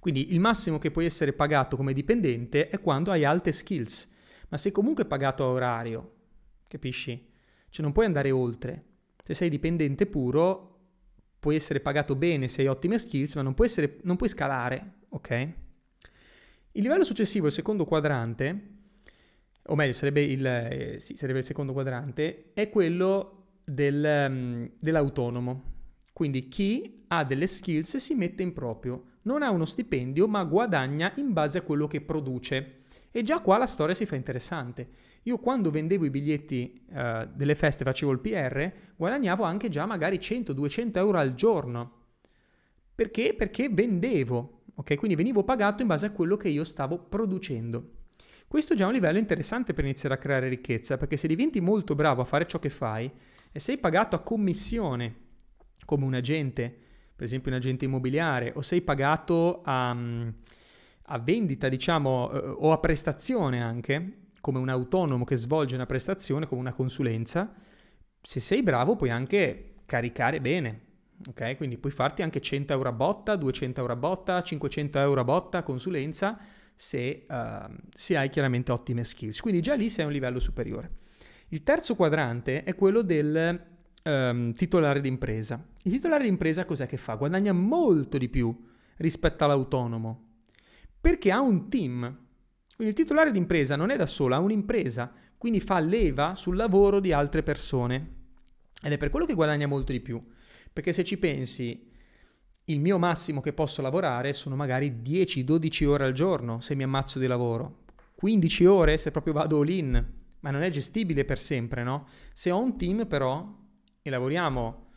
Quindi 0.00 0.32
il 0.32 0.40
massimo 0.40 0.78
che 0.78 0.90
puoi 0.90 1.04
essere 1.04 1.34
pagato 1.34 1.76
come 1.76 1.92
dipendente 1.92 2.70
è 2.70 2.80
quando 2.80 3.10
hai 3.10 3.26
alte 3.26 3.52
skills. 3.52 4.10
Ma 4.48 4.56
sei 4.56 4.72
comunque 4.72 5.04
pagato 5.04 5.44
a 5.44 5.48
orario, 5.48 6.14
capisci? 6.66 7.28
Cioè 7.68 7.84
non 7.84 7.92
puoi 7.92 8.06
andare 8.06 8.30
oltre. 8.30 8.86
Se 9.24 9.34
sei 9.34 9.48
dipendente 9.48 10.06
puro, 10.06 10.80
puoi 11.38 11.54
essere 11.54 11.80
pagato 11.80 12.16
bene 12.16 12.48
se 12.48 12.62
hai 12.62 12.66
ottime 12.66 12.98
skills, 12.98 13.36
ma 13.36 13.42
non 13.42 13.54
puoi, 13.54 13.68
essere, 13.68 13.98
non 14.02 14.16
puoi 14.16 14.28
scalare, 14.28 14.94
ok? 15.10 15.52
Il 16.72 16.82
livello 16.82 17.04
successivo, 17.04 17.46
il 17.46 17.52
secondo 17.52 17.84
quadrante, 17.84 18.70
o 19.66 19.74
meglio, 19.76 19.92
sarebbe 19.92 20.22
il, 20.22 20.44
eh, 20.44 20.96
sì, 20.98 21.16
sarebbe 21.16 21.38
il 21.38 21.44
secondo 21.44 21.72
quadrante, 21.72 22.52
è 22.52 22.68
quello 22.68 23.60
del, 23.64 24.26
um, 24.28 24.70
dell'autonomo. 24.78 25.70
Quindi 26.12 26.48
chi 26.48 27.04
ha 27.08 27.24
delle 27.24 27.46
skills 27.46 27.96
si 27.96 28.14
mette 28.14 28.42
in 28.42 28.52
proprio, 28.52 29.04
non 29.22 29.42
ha 29.42 29.50
uno 29.50 29.64
stipendio, 29.64 30.26
ma 30.26 30.42
guadagna 30.44 31.12
in 31.16 31.32
base 31.32 31.58
a 31.58 31.62
quello 31.62 31.86
che 31.86 32.00
produce. 32.00 32.80
E 33.10 33.22
già 33.22 33.40
qua 33.40 33.58
la 33.58 33.66
storia 33.66 33.94
si 33.94 34.06
fa 34.06 34.16
interessante. 34.16 34.88
Io 35.24 35.38
quando 35.38 35.70
vendevo 35.70 36.04
i 36.04 36.10
biglietti 36.10 36.84
uh, 36.88 37.28
delle 37.32 37.54
feste, 37.54 37.84
facevo 37.84 38.10
il 38.10 38.18
PR, 38.18 38.72
guadagnavo 38.96 39.44
anche 39.44 39.68
già 39.68 39.86
magari 39.86 40.18
100-200 40.18 40.96
euro 40.96 41.18
al 41.18 41.34
giorno. 41.34 42.00
Perché? 42.94 43.34
Perché 43.34 43.68
vendevo, 43.68 44.62
ok? 44.74 44.96
Quindi 44.96 45.16
venivo 45.16 45.44
pagato 45.44 45.82
in 45.82 45.88
base 45.88 46.06
a 46.06 46.12
quello 46.12 46.36
che 46.36 46.48
io 46.48 46.64
stavo 46.64 46.98
producendo. 46.98 48.00
Questo 48.48 48.72
è 48.72 48.76
già 48.76 48.86
un 48.86 48.92
livello 48.92 49.18
interessante 49.18 49.72
per 49.72 49.84
iniziare 49.84 50.14
a 50.16 50.18
creare 50.18 50.48
ricchezza, 50.48 50.96
perché 50.96 51.16
se 51.16 51.28
diventi 51.28 51.60
molto 51.60 51.94
bravo 51.94 52.20
a 52.20 52.24
fare 52.24 52.46
ciò 52.46 52.58
che 52.58 52.68
fai 52.68 53.10
e 53.50 53.58
sei 53.58 53.78
pagato 53.78 54.16
a 54.16 54.20
commissione 54.20 55.20
come 55.84 56.04
un 56.04 56.14
agente, 56.14 56.76
per 57.14 57.24
esempio 57.24 57.50
un 57.50 57.56
agente 57.58 57.84
immobiliare, 57.84 58.52
o 58.54 58.62
sei 58.62 58.82
pagato 58.82 59.62
a... 59.62 59.90
Um, 59.92 60.34
a 61.06 61.18
vendita, 61.18 61.68
diciamo, 61.68 62.30
eh, 62.32 62.38
o 62.38 62.72
a 62.72 62.78
prestazione 62.78 63.60
anche, 63.60 64.21
come 64.42 64.58
un 64.58 64.68
autonomo 64.68 65.24
che 65.24 65.36
svolge 65.36 65.74
una 65.74 65.86
prestazione, 65.86 66.46
come 66.46 66.60
una 66.60 66.74
consulenza, 66.74 67.54
se 68.20 68.40
sei 68.40 68.62
bravo 68.62 68.96
puoi 68.96 69.08
anche 69.08 69.76
caricare 69.86 70.42
bene, 70.42 70.80
ok? 71.28 71.56
Quindi 71.56 71.78
puoi 71.78 71.92
farti 71.92 72.20
anche 72.20 72.40
100 72.40 72.74
euro 72.74 72.90
a 72.90 72.92
botta, 72.92 73.36
200 73.36 73.80
euro 73.80 73.92
a 73.94 73.96
botta, 73.96 74.42
500 74.42 74.98
euro 74.98 75.20
a 75.20 75.24
botta 75.24 75.62
consulenza, 75.62 76.38
se, 76.74 77.24
uh, 77.26 77.72
se 77.94 78.16
hai 78.16 78.28
chiaramente 78.28 78.72
ottime 78.72 79.04
skills. 79.04 79.40
Quindi 79.40 79.62
già 79.62 79.74
lì 79.74 79.88
sei 79.88 80.04
a 80.04 80.08
un 80.08 80.12
livello 80.12 80.40
superiore. 80.40 80.90
Il 81.48 81.62
terzo 81.62 81.94
quadrante 81.94 82.64
è 82.64 82.74
quello 82.74 83.02
del 83.02 83.60
um, 84.04 84.52
titolare 84.52 85.00
d'impresa. 85.00 85.64
Il 85.84 85.92
titolare 85.92 86.24
d'impresa 86.24 86.64
cos'è 86.64 86.86
che 86.86 86.96
fa? 86.96 87.14
Guadagna 87.14 87.52
molto 87.52 88.18
di 88.18 88.28
più 88.28 88.54
rispetto 88.96 89.44
all'autonomo 89.44 90.30
perché 91.02 91.32
ha 91.32 91.40
un 91.40 91.68
team. 91.68 92.18
Quindi 92.74 92.94
il 92.94 92.98
titolare 92.98 93.30
d'impresa 93.30 93.76
non 93.76 93.90
è 93.90 93.96
da 93.96 94.06
solo, 94.06 94.34
ha 94.34 94.38
un'impresa, 94.38 95.12
quindi 95.38 95.60
fa 95.60 95.78
leva 95.78 96.34
sul 96.34 96.56
lavoro 96.56 97.00
di 97.00 97.12
altre 97.12 97.42
persone. 97.42 98.20
Ed 98.82 98.92
è 98.92 98.96
per 98.96 99.10
quello 99.10 99.26
che 99.26 99.34
guadagna 99.34 99.66
molto 99.66 99.92
di 99.92 100.00
più. 100.00 100.22
Perché 100.72 100.92
se 100.92 101.04
ci 101.04 101.18
pensi, 101.18 101.90
il 102.66 102.80
mio 102.80 102.98
massimo 102.98 103.40
che 103.40 103.52
posso 103.52 103.82
lavorare 103.82 104.32
sono 104.32 104.56
magari 104.56 105.00
10-12 105.02 105.84
ore 105.86 106.04
al 106.04 106.12
giorno 106.12 106.60
se 106.60 106.74
mi 106.74 106.82
ammazzo 106.82 107.18
di 107.18 107.26
lavoro. 107.26 107.84
15 108.14 108.66
ore 108.66 108.96
se 108.96 109.10
proprio 109.10 109.32
vado 109.32 109.58
all 109.58 109.68
in, 109.68 110.12
ma 110.40 110.50
non 110.50 110.62
è 110.62 110.70
gestibile 110.70 111.24
per 111.24 111.38
sempre, 111.38 111.82
no? 111.82 112.06
Se 112.32 112.50
ho 112.50 112.60
un 112.60 112.76
team 112.76 113.06
però 113.06 113.60
e 114.00 114.10
lavoriamo 114.10 114.90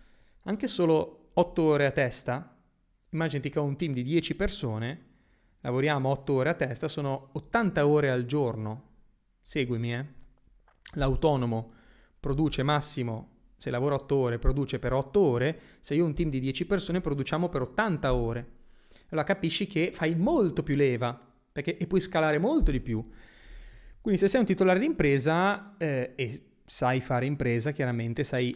anche 0.44 0.68
solo 0.68 1.32
8 1.34 1.62
ore 1.64 1.86
a 1.88 1.92
testa, 1.92 2.56
immaginati 3.10 3.50
che 3.50 3.60
ho 3.60 3.64
un 3.64 3.76
team 3.76 3.94
di 3.94 4.04
10 4.04 4.36
persone, 4.36 5.06
lavoriamo 5.66 6.10
8 6.10 6.34
ore 6.34 6.50
a 6.50 6.54
testa, 6.54 6.88
sono 6.88 7.30
80 7.34 7.88
ore 7.88 8.12
al 8.12 8.26
giorno. 8.26 8.84
Seguimi, 9.42 9.94
eh? 9.94 10.06
L'autonomo 10.94 11.72
produce 12.20 12.62
massimo, 12.62 13.30
se 13.58 13.72
lavora 13.72 13.96
8 13.96 14.16
ore, 14.16 14.40
produce 14.40 14.78
per 14.78 14.94
8 14.94 15.20
ore, 15.20 15.60
se 15.80 15.96
io 15.96 16.04
ho 16.04 16.08
un 16.08 16.14
team 16.14 16.30
di 16.30 16.40
10 16.40 16.68
persone 16.68 17.02
produciamo 17.02 17.50
per 17.50 17.64
80 17.64 18.14
ore. 18.14 18.52
Allora 19.10 19.26
capisci 19.26 19.66
che 19.66 19.92
fai 19.92 20.16
molto 20.16 20.62
più 20.62 20.76
leva 20.76 21.20
perché, 21.52 21.78
e 21.78 21.88
puoi 21.88 22.00
scalare 22.00 22.38
molto 22.38 22.70
di 22.70 22.80
più. 22.80 23.02
Quindi 24.02 24.20
se 24.20 24.28
sei 24.28 24.42
un 24.42 24.46
titolare 24.46 24.78
di 24.78 24.86
impresa 24.86 25.78
eh, 25.78 26.14
e 26.16 26.42
sai 26.64 27.02
fare 27.02 27.26
impresa, 27.26 27.72
chiaramente 27.72 28.24
sai, 28.24 28.54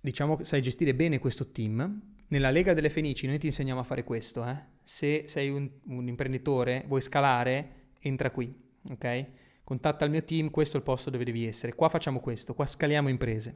diciamo, 0.00 0.42
sai 0.44 0.62
gestire 0.62 0.94
bene 0.94 1.18
questo 1.18 1.50
team, 1.50 2.16
nella 2.28 2.50
Lega 2.50 2.74
delle 2.74 2.90
Fenici 2.90 3.26
noi 3.26 3.38
ti 3.38 3.46
insegniamo 3.46 3.80
a 3.80 3.84
fare 3.84 4.04
questo. 4.04 4.44
Eh? 4.46 4.56
Se 4.82 5.24
sei 5.26 5.48
un, 5.48 5.68
un 5.86 6.08
imprenditore, 6.08 6.84
vuoi 6.86 7.00
scalare, 7.00 7.90
entra 8.00 8.30
qui, 8.30 8.54
ok? 8.90 9.26
Contatta 9.64 10.04
il 10.04 10.10
mio 10.10 10.24
team, 10.24 10.50
questo 10.50 10.76
è 10.76 10.80
il 10.80 10.84
posto 10.84 11.10
dove 11.10 11.24
devi 11.24 11.46
essere. 11.46 11.74
Qua 11.74 11.88
facciamo 11.88 12.20
questo, 12.20 12.54
qua 12.54 12.64
scaliamo 12.64 13.08
imprese. 13.08 13.54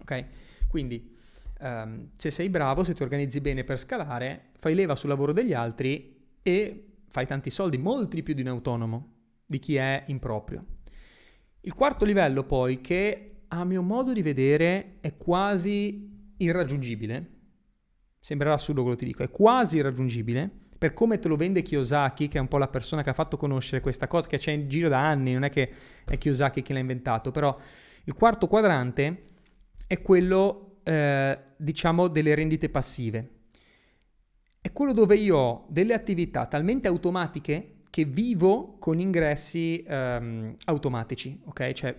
Ok? 0.00 0.24
Quindi 0.68 1.16
um, 1.60 2.10
se 2.16 2.30
sei 2.30 2.48
bravo, 2.48 2.84
se 2.84 2.94
ti 2.94 3.02
organizzi 3.02 3.40
bene 3.40 3.64
per 3.64 3.78
scalare, 3.78 4.50
fai 4.56 4.74
leva 4.74 4.94
sul 4.94 5.08
lavoro 5.08 5.32
degli 5.32 5.52
altri 5.52 6.36
e 6.42 6.98
fai 7.08 7.26
tanti 7.26 7.50
soldi, 7.50 7.78
molti 7.78 8.22
più 8.22 8.34
di 8.34 8.42
un 8.42 8.48
autonomo, 8.48 9.14
di 9.44 9.58
chi 9.58 9.76
è 9.76 10.04
in 10.06 10.18
proprio. 10.18 10.60
Il 11.62 11.74
quarto 11.74 12.04
livello 12.04 12.44
poi, 12.44 12.80
che 12.80 13.46
a 13.48 13.64
mio 13.64 13.82
modo 13.82 14.12
di 14.12 14.22
vedere 14.22 14.98
è 15.00 15.16
quasi 15.16 16.34
irraggiungibile, 16.36 17.35
sembrerà 18.26 18.54
assurdo 18.54 18.80
quello 18.80 18.96
che 18.96 19.04
ti 19.04 19.08
dico, 19.12 19.22
è 19.22 19.30
quasi 19.30 19.76
irraggiungibile, 19.76 20.50
per 20.76 20.94
come 20.94 21.20
te 21.20 21.28
lo 21.28 21.36
vende 21.36 21.62
Kiyosaki, 21.62 22.26
che 22.26 22.38
è 22.38 22.40
un 22.40 22.48
po' 22.48 22.58
la 22.58 22.66
persona 22.66 23.04
che 23.04 23.10
ha 23.10 23.12
fatto 23.12 23.36
conoscere 23.36 23.80
questa 23.80 24.08
cosa, 24.08 24.26
che 24.26 24.36
c'è 24.36 24.50
in 24.50 24.66
giro 24.66 24.88
da 24.88 24.98
anni, 24.98 25.32
non 25.32 25.44
è 25.44 25.48
che 25.48 25.70
è 26.04 26.18
Kiyosaki 26.18 26.60
che 26.60 26.72
l'ha 26.72 26.80
inventato, 26.80 27.30
però 27.30 27.56
il 28.02 28.14
quarto 28.14 28.48
quadrante 28.48 29.28
è 29.86 30.02
quello, 30.02 30.80
eh, 30.82 31.38
diciamo, 31.56 32.08
delle 32.08 32.34
rendite 32.34 32.68
passive. 32.68 33.30
È 34.60 34.72
quello 34.72 34.92
dove 34.92 35.14
io 35.14 35.36
ho 35.36 35.66
delle 35.68 35.94
attività 35.94 36.46
talmente 36.46 36.88
automatiche 36.88 37.76
che 37.90 38.04
vivo 38.06 38.76
con 38.80 38.98
ingressi 38.98 39.84
ehm, 39.86 40.52
automatici, 40.64 41.40
ok? 41.44 41.70
Cioè 41.70 41.96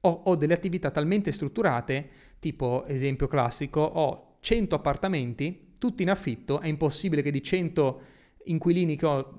ho, 0.00 0.10
ho 0.24 0.36
delle 0.36 0.52
attività 0.52 0.90
talmente 0.90 1.32
strutturate, 1.32 2.06
tipo 2.38 2.84
esempio 2.84 3.26
classico, 3.26 3.80
ho 3.80 4.36
100 4.40 4.74
appartamenti, 4.74 5.68
tutti 5.80 6.02
in 6.04 6.10
affitto, 6.10 6.60
è 6.60 6.68
impossibile 6.68 7.22
che 7.22 7.32
di 7.32 7.42
100 7.42 8.00
inquilini 8.44 8.94
che 8.94 9.06
ho 9.06 9.34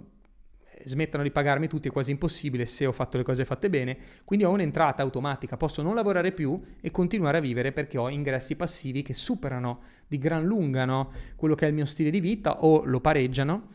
smettano 0.83 1.21
di 1.21 1.29
pagarmi 1.29 1.67
tutti 1.67 1.88
è 1.88 1.91
quasi 1.91 2.10
impossibile 2.10 2.65
se 2.65 2.88
ho 2.88 2.91
fatto 2.91 3.17
le 3.17 3.24
cose 3.24 3.45
fatte 3.45 3.69
bene, 3.69 3.95
quindi 4.25 4.43
ho 4.43 4.50
un'entrata 4.50 5.03
automatica, 5.03 5.55
posso 5.55 5.83
non 5.83 5.93
lavorare 5.93 6.31
più 6.31 6.60
e 6.81 6.89
continuare 6.89 7.38
a 7.38 7.41
vivere 7.41 7.71
perché 7.71 8.00
ho 8.00 8.10
ingressi 8.10 8.55
passivi 8.55 9.03
che 9.03 9.13
superano 9.13 9.81
di 10.07 10.17
gran 10.17 10.43
lunga 10.43 10.83
no, 10.86 11.12
quello 11.36 11.53
che 11.53 11.65
è 11.65 11.67
il 11.69 11.75
mio 11.75 11.86
stile 11.86 12.10
di 12.10 12.19
vita 12.19 12.63
o 12.63 12.83
lo 12.83 13.00
pareggiano 13.00 13.69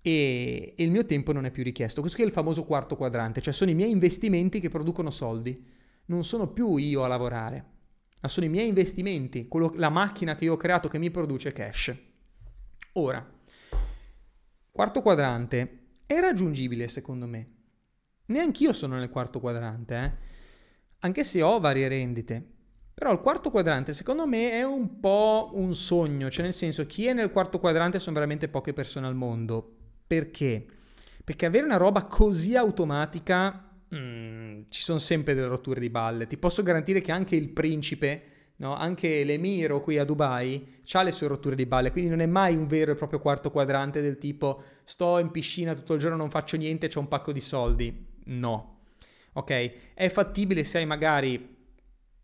e, 0.00 0.74
e 0.76 0.84
il 0.84 0.92
mio 0.92 1.04
tempo 1.04 1.32
non 1.32 1.46
è 1.46 1.50
più 1.50 1.64
richiesto. 1.64 2.00
Questo 2.00 2.22
è 2.22 2.24
il 2.24 2.30
famoso 2.30 2.64
quarto 2.64 2.96
quadrante, 2.96 3.40
cioè 3.40 3.52
sono 3.52 3.70
i 3.70 3.74
miei 3.74 3.90
investimenti 3.90 4.60
che 4.60 4.68
producono 4.68 5.10
soldi, 5.10 5.64
non 6.06 6.22
sono 6.22 6.46
più 6.46 6.76
io 6.76 7.02
a 7.02 7.08
lavorare, 7.08 7.72
ma 8.24 8.30
sono 8.30 8.46
i 8.46 8.48
miei 8.48 8.68
investimenti, 8.68 9.48
quello, 9.48 9.70
la 9.74 9.90
macchina 9.90 10.34
che 10.34 10.44
io 10.44 10.54
ho 10.54 10.56
creato 10.56 10.88
che 10.88 10.96
mi 10.96 11.10
produce 11.10 11.52
cash. 11.52 11.94
Ora, 12.92 13.22
quarto 14.70 15.02
quadrante, 15.02 15.98
è 16.06 16.18
raggiungibile 16.20 16.88
secondo 16.88 17.26
me. 17.26 17.48
Neanch'io 18.26 18.72
sono 18.72 18.96
nel 18.96 19.10
quarto 19.10 19.40
quadrante, 19.40 19.94
eh? 19.94 20.12
anche 21.00 21.22
se 21.22 21.42
ho 21.42 21.60
varie 21.60 21.86
rendite. 21.86 22.52
Però 22.94 23.12
il 23.12 23.20
quarto 23.20 23.50
quadrante 23.50 23.92
secondo 23.92 24.26
me 24.26 24.52
è 24.52 24.62
un 24.62 25.00
po' 25.00 25.50
un 25.56 25.74
sogno, 25.74 26.30
cioè 26.30 26.44
nel 26.44 26.54
senso 26.54 26.86
chi 26.86 27.04
è 27.04 27.12
nel 27.12 27.30
quarto 27.30 27.58
quadrante 27.58 27.98
sono 27.98 28.14
veramente 28.14 28.48
poche 28.48 28.72
persone 28.72 29.06
al 29.06 29.14
mondo. 29.14 29.70
Perché? 30.06 30.64
Perché 31.22 31.44
avere 31.44 31.66
una 31.66 31.76
roba 31.76 32.04
così 32.04 32.56
automatica 32.56 33.73
mm, 33.96 34.62
ci 34.68 34.82
sono 34.82 34.98
sempre 34.98 35.34
delle 35.34 35.46
rotture 35.46 35.80
di 35.80 35.90
balle. 35.90 36.26
Ti 36.26 36.36
posso 36.36 36.62
garantire 36.62 37.00
che 37.00 37.12
anche 37.12 37.36
il 37.36 37.50
principe 37.50 38.32
No? 38.56 38.76
Anche 38.76 39.24
l'Emiro 39.24 39.80
qui 39.80 39.98
a 39.98 40.04
Dubai 40.04 40.64
ha 40.92 41.02
le 41.02 41.10
sue 41.10 41.26
rotture 41.26 41.56
di 41.56 41.66
balle, 41.66 41.90
quindi 41.90 42.10
non 42.10 42.20
è 42.20 42.26
mai 42.26 42.54
un 42.54 42.66
vero 42.66 42.92
e 42.92 42.94
proprio 42.94 43.18
quarto 43.18 43.50
quadrante 43.50 44.00
del 44.00 44.16
tipo 44.16 44.62
sto 44.84 45.18
in 45.18 45.30
piscina 45.30 45.74
tutto 45.74 45.94
il 45.94 45.98
giorno, 45.98 46.16
non 46.16 46.30
faccio 46.30 46.56
niente, 46.56 46.88
ho 46.94 47.00
un 47.00 47.08
pacco 47.08 47.32
di 47.32 47.40
soldi. 47.40 48.06
No. 48.26 48.78
Ok? 49.32 49.94
È 49.94 50.08
fattibile 50.08 50.62
se 50.62 50.78
hai 50.78 50.86
magari 50.86 51.52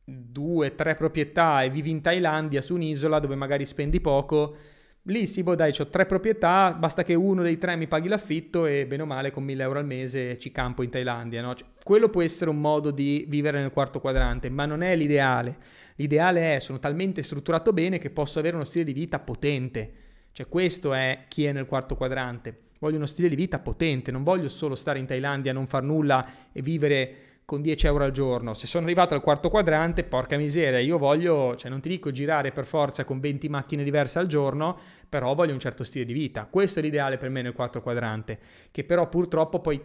due, 0.05 0.75
tre 0.77 0.95
proprietà 0.95 1.63
e 1.63 1.71
vivi 1.71 1.91
in 1.91 2.01
Thailandia 2.01 2.61
su 2.61 2.75
un'isola 2.75 3.19
dove 3.19 3.35
magari 3.35 3.65
spendi 3.65 4.01
poco. 4.01 4.57
Lì 5.05 5.27
sì, 5.27 5.43
boh 5.43 5.55
dai, 5.55 5.75
ho 5.79 5.89
tre 5.89 6.05
proprietà, 6.05 6.75
basta 6.79 7.03
che 7.03 7.15
uno 7.15 7.43
dei 7.43 7.57
tre 7.57 7.75
mi 7.75 7.89
paghi 7.89 8.07
l'affitto 8.07 8.67
e 8.67 8.87
bene 8.87 9.03
o 9.03 9.07
male 9.07 9.31
con 9.31 9.43
1000 9.45 9.63
euro 9.63 9.79
al 9.79 9.87
mese 9.87 10.37
ci 10.37 10.53
campo 10.53 10.83
in 10.83 10.91
Thailandia, 10.91 11.41
no? 11.41 11.55
Cioè, 11.55 11.69
quello 11.83 12.11
può 12.11 12.21
essere 12.21 12.51
un 12.51 12.61
modo 12.61 12.91
di 12.91 13.25
vivere 13.27 13.61
nel 13.61 13.73
quarto 13.73 13.99
quadrante, 13.99 14.51
ma 14.51 14.67
non 14.67 14.83
è 14.83 14.95
l'ideale. 14.95 15.57
L'ideale 15.97 16.57
è, 16.57 16.59
sono 16.61 16.79
talmente 16.79 17.23
strutturato 17.23 17.73
bene 17.73 17.99
che 17.99 18.11
posso 18.11 18.39
avere 18.39 18.57
uno 18.57 18.65
stile 18.65 18.85
di 18.85 18.93
vita 18.93 19.19
potente. 19.19 19.93
Cioè 20.33 20.47
questo 20.49 20.93
è 20.93 21.25
chi 21.29 21.47
è 21.47 21.53
nel 21.53 21.67
quarto 21.67 21.97
quadrante. 21.97 22.69
Voglio 22.79 22.97
uno 22.97 23.07
stile 23.07 23.29
di 23.31 23.37
vita 23.37 23.59
potente, 23.59 24.11
non 24.11 24.23
voglio 24.23 24.49
solo 24.49 24.75
stare 24.75 24.99
in 24.99 25.07
Thailandia, 25.07 25.55
non 25.55 25.67
far 25.67 25.83
nulla 25.83 26.27
e 26.53 26.61
vivere 26.61 27.15
con 27.51 27.63
10 27.63 27.87
euro 27.89 28.05
al 28.05 28.13
giorno. 28.13 28.55
Se 28.55 28.69
sono 28.69 28.85
arrivato 28.85 29.13
al 29.13 29.21
quarto 29.21 29.49
quadrante, 29.49 30.05
porca 30.05 30.37
miseria, 30.37 30.79
io 30.79 30.99
voglio, 30.99 31.57
cioè 31.57 31.69
non 31.69 31.81
ti 31.81 31.89
dico 31.89 32.13
girare 32.13 32.53
per 32.53 32.65
forza 32.65 33.03
con 33.03 33.19
20 33.19 33.49
macchine 33.49 33.83
diverse 33.83 34.21
al 34.21 34.29
giorno, 34.29 34.79
però 35.09 35.35
voglio 35.35 35.53
un 35.53 35.59
certo 35.59 35.83
stile 35.83 36.05
di 36.05 36.13
vita. 36.13 36.47
Questo 36.47 36.79
è 36.79 36.83
l'ideale 36.83 37.19
per 37.19 37.29
me 37.29 37.43
nel 37.43 37.53
quarto 37.53 37.83
quadrante, 37.83 38.39
che 38.71 38.85
però 38.85 39.09
purtroppo 39.09 39.59
poi 39.59 39.83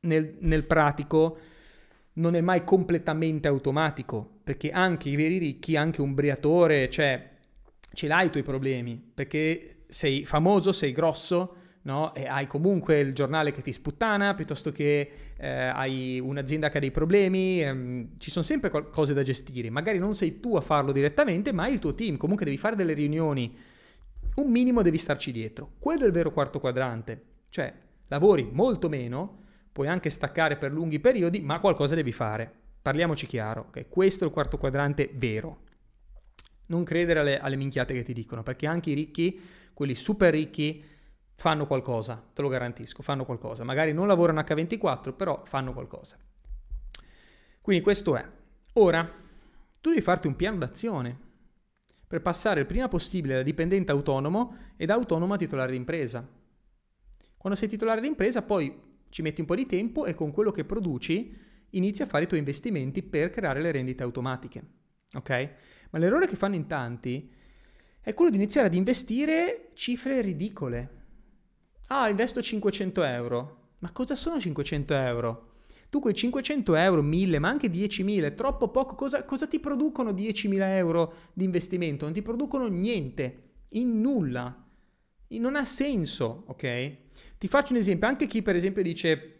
nel, 0.00 0.38
nel 0.40 0.64
pratico 0.64 1.38
non 2.14 2.34
è 2.34 2.40
mai 2.40 2.64
completamente 2.64 3.46
automatico, 3.46 4.38
perché 4.42 4.70
anche 4.70 5.10
i 5.10 5.16
veri 5.16 5.36
ricchi, 5.36 5.76
anche 5.76 6.00
un 6.00 6.14
briatore, 6.14 6.88
cioè 6.88 7.28
ce 7.92 8.06
l'hai 8.06 8.28
i 8.28 8.30
tuoi 8.30 8.42
problemi, 8.42 8.98
perché 9.12 9.82
sei 9.86 10.24
famoso, 10.24 10.72
sei 10.72 10.92
grosso, 10.92 11.56
no? 11.86 12.12
E 12.14 12.26
hai 12.26 12.46
comunque 12.46 12.98
il 12.98 13.14
giornale 13.14 13.52
che 13.52 13.62
ti 13.62 13.72
sputtana, 13.72 14.34
piuttosto 14.34 14.72
che 14.72 15.10
eh, 15.36 15.48
hai 15.48 16.20
un'azienda 16.20 16.68
che 16.68 16.78
ha 16.78 16.80
dei 16.80 16.90
problemi, 16.90 17.62
ehm, 17.62 18.08
ci 18.18 18.30
sono 18.30 18.44
sempre 18.44 18.70
cose 18.90 19.14
da 19.14 19.22
gestire. 19.22 19.70
Magari 19.70 19.98
non 19.98 20.14
sei 20.14 20.40
tu 20.40 20.56
a 20.56 20.60
farlo 20.60 20.92
direttamente, 20.92 21.52
ma 21.52 21.68
il 21.68 21.78
tuo 21.78 21.94
team, 21.94 22.16
comunque 22.16 22.44
devi 22.44 22.58
fare 22.58 22.76
delle 22.76 22.92
riunioni, 22.92 23.56
un 24.34 24.50
minimo 24.50 24.82
devi 24.82 24.98
starci 24.98 25.30
dietro. 25.30 25.74
Quello 25.78 26.02
è 26.02 26.06
il 26.06 26.12
vero 26.12 26.32
quarto 26.32 26.58
quadrante, 26.58 27.22
cioè 27.48 27.72
lavori 28.08 28.48
molto 28.50 28.88
meno, 28.88 29.44
puoi 29.70 29.86
anche 29.86 30.10
staccare 30.10 30.56
per 30.56 30.72
lunghi 30.72 30.98
periodi, 30.98 31.40
ma 31.40 31.60
qualcosa 31.60 31.94
devi 31.94 32.12
fare. 32.12 32.50
Parliamoci 32.82 33.26
chiaro, 33.26 33.66
okay? 33.68 33.86
questo 33.88 34.24
è 34.24 34.26
il 34.26 34.32
quarto 34.32 34.58
quadrante 34.58 35.10
vero. 35.14 35.62
Non 36.68 36.82
credere 36.82 37.20
alle, 37.20 37.38
alle 37.38 37.56
minchiate 37.56 37.94
che 37.94 38.02
ti 38.02 38.12
dicono, 38.12 38.42
perché 38.42 38.66
anche 38.66 38.90
i 38.90 38.94
ricchi, 38.94 39.40
quelli 39.72 39.94
super 39.94 40.32
ricchi, 40.32 40.82
fanno 41.36 41.66
qualcosa, 41.66 42.22
te 42.32 42.42
lo 42.42 42.48
garantisco, 42.48 43.02
fanno 43.02 43.24
qualcosa. 43.24 43.62
Magari 43.62 43.92
non 43.92 44.06
lavorano 44.06 44.40
H24, 44.40 45.14
però 45.14 45.42
fanno 45.44 45.72
qualcosa. 45.72 46.18
Quindi 47.60 47.82
questo 47.82 48.16
è. 48.16 48.26
Ora, 48.74 49.04
tu 49.80 49.90
devi 49.90 50.02
farti 50.02 50.26
un 50.26 50.36
piano 50.36 50.58
d'azione 50.58 51.24
per 52.06 52.22
passare 52.22 52.60
il 52.60 52.66
prima 52.66 52.88
possibile 52.88 53.34
da 53.34 53.42
dipendente 53.42 53.92
autonomo 53.92 54.72
e 54.76 54.86
da 54.86 54.94
autonomo 54.94 55.34
a 55.34 55.36
titolare 55.36 55.72
d'impresa. 55.72 56.26
Quando 57.36 57.58
sei 57.58 57.68
titolare 57.68 58.00
d'impresa, 58.00 58.42
poi 58.42 58.82
ci 59.08 59.22
metti 59.22 59.40
un 59.40 59.46
po' 59.46 59.54
di 59.54 59.66
tempo 59.66 60.06
e 60.06 60.14
con 60.14 60.30
quello 60.30 60.50
che 60.50 60.64
produci 60.64 61.36
inizi 61.70 62.02
a 62.02 62.06
fare 62.06 62.24
i 62.24 62.26
tuoi 62.26 62.40
investimenti 62.40 63.02
per 63.02 63.30
creare 63.30 63.60
le 63.60 63.72
rendite 63.72 64.02
automatiche. 64.02 64.64
Ok? 65.14 65.50
Ma 65.90 65.98
l'errore 65.98 66.26
che 66.26 66.36
fanno 66.36 66.54
in 66.54 66.66
tanti 66.66 67.32
è 68.00 68.14
quello 68.14 68.30
di 68.30 68.36
iniziare 68.36 68.68
ad 68.68 68.74
investire 68.74 69.70
cifre 69.74 70.20
ridicole. 70.20 71.05
Ah, 71.88 72.08
investo 72.08 72.42
500 72.42 73.02
euro. 73.02 73.64
Ma 73.78 73.92
cosa 73.92 74.14
sono 74.14 74.40
500 74.40 74.94
euro? 74.94 75.50
Tu 75.88 76.00
quei 76.00 76.14
500 76.14 76.74
euro, 76.74 77.02
1000, 77.02 77.38
ma 77.38 77.48
anche 77.48 77.68
10.000, 77.68 78.24
è 78.24 78.34
troppo 78.34 78.68
poco. 78.68 78.96
Cosa, 78.96 79.24
cosa 79.24 79.46
ti 79.46 79.60
producono 79.60 80.10
10.000 80.10 80.76
euro 80.76 81.12
di 81.32 81.44
investimento? 81.44 82.04
Non 82.04 82.12
ti 82.12 82.22
producono 82.22 82.66
niente, 82.66 83.42
in 83.70 84.00
nulla. 84.00 84.64
Non 85.28 85.56
ha 85.56 85.64
senso, 85.64 86.44
ok? 86.48 86.96
Ti 87.38 87.48
faccio 87.48 87.72
un 87.72 87.78
esempio, 87.78 88.08
anche 88.08 88.26
chi 88.26 88.42
per 88.42 88.56
esempio 88.56 88.82
dice 88.82 89.36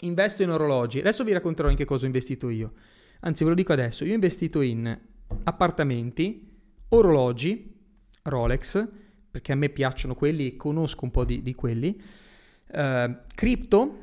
investo 0.00 0.42
in 0.42 0.50
orologi. 0.50 1.00
Adesso 1.00 1.24
vi 1.24 1.32
racconterò 1.32 1.70
in 1.70 1.76
che 1.76 1.84
cosa 1.84 2.04
ho 2.04 2.06
investito 2.06 2.48
io. 2.48 2.72
Anzi, 3.20 3.42
ve 3.42 3.50
lo 3.50 3.56
dico 3.56 3.72
adesso. 3.72 4.04
Io 4.04 4.12
ho 4.12 4.14
investito 4.14 4.60
in 4.60 4.98
appartamenti, 5.44 6.56
orologi, 6.90 7.78
Rolex, 8.22 8.88
perché 9.30 9.52
a 9.52 9.54
me 9.54 9.68
piacciono 9.68 10.14
quelli 10.14 10.48
e 10.48 10.56
conosco 10.56 11.04
un 11.04 11.10
po' 11.10 11.24
di, 11.24 11.42
di 11.42 11.54
quelli, 11.54 12.00
eh, 12.72 13.16
cripto 13.34 13.98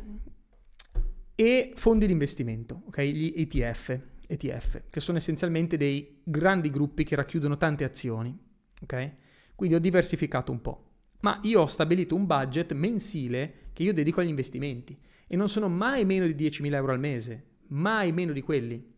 e 1.35 1.73
fondi 1.75 2.05
di 2.05 2.11
investimento, 2.11 2.83
ok? 2.87 3.01
Gli 3.01 3.33
ETF, 3.35 3.99
ETF, 4.27 4.83
che 4.89 4.99
sono 4.99 5.17
essenzialmente 5.17 5.77
dei 5.77 6.21
grandi 6.23 6.69
gruppi 6.69 7.03
che 7.03 7.15
racchiudono 7.15 7.57
tante 7.57 7.83
azioni, 7.83 8.35
ok? 8.81 9.11
Quindi 9.55 9.75
ho 9.75 9.79
diversificato 9.79 10.51
un 10.51 10.61
po'. 10.61 10.83
Ma 11.19 11.39
io 11.43 11.61
ho 11.61 11.67
stabilito 11.67 12.15
un 12.15 12.25
budget 12.25 12.73
mensile 12.73 13.69
che 13.73 13.83
io 13.83 13.93
dedico 13.93 14.21
agli 14.21 14.27
investimenti 14.29 14.95
e 15.27 15.35
non 15.35 15.49
sono 15.49 15.67
mai 15.67 16.05
meno 16.05 16.25
di 16.25 16.33
10.000 16.33 16.73
euro 16.73 16.91
al 16.91 16.99
mese, 16.99 17.43
mai 17.67 18.11
meno 18.11 18.33
di 18.33 18.41
quelli. 18.41 18.95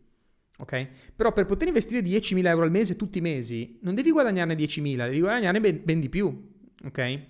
Ok? 0.60 0.88
Però 1.16 1.32
per 1.32 1.46
poter 1.46 1.68
investire 1.68 2.00
10.000 2.00 2.46
euro 2.46 2.64
al 2.64 2.70
mese 2.70 2.96
tutti 2.96 3.18
i 3.18 3.22
mesi, 3.22 3.78
non 3.82 3.94
devi 3.94 4.10
guadagnarne 4.10 4.54
10.000, 4.54 4.96
devi 4.96 5.20
guadagnarne 5.20 5.60
ben, 5.60 5.80
ben 5.82 6.00
di 6.00 6.08
più. 6.08 6.48
Ok? 6.84 7.20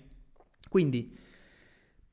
Quindi 0.69 1.15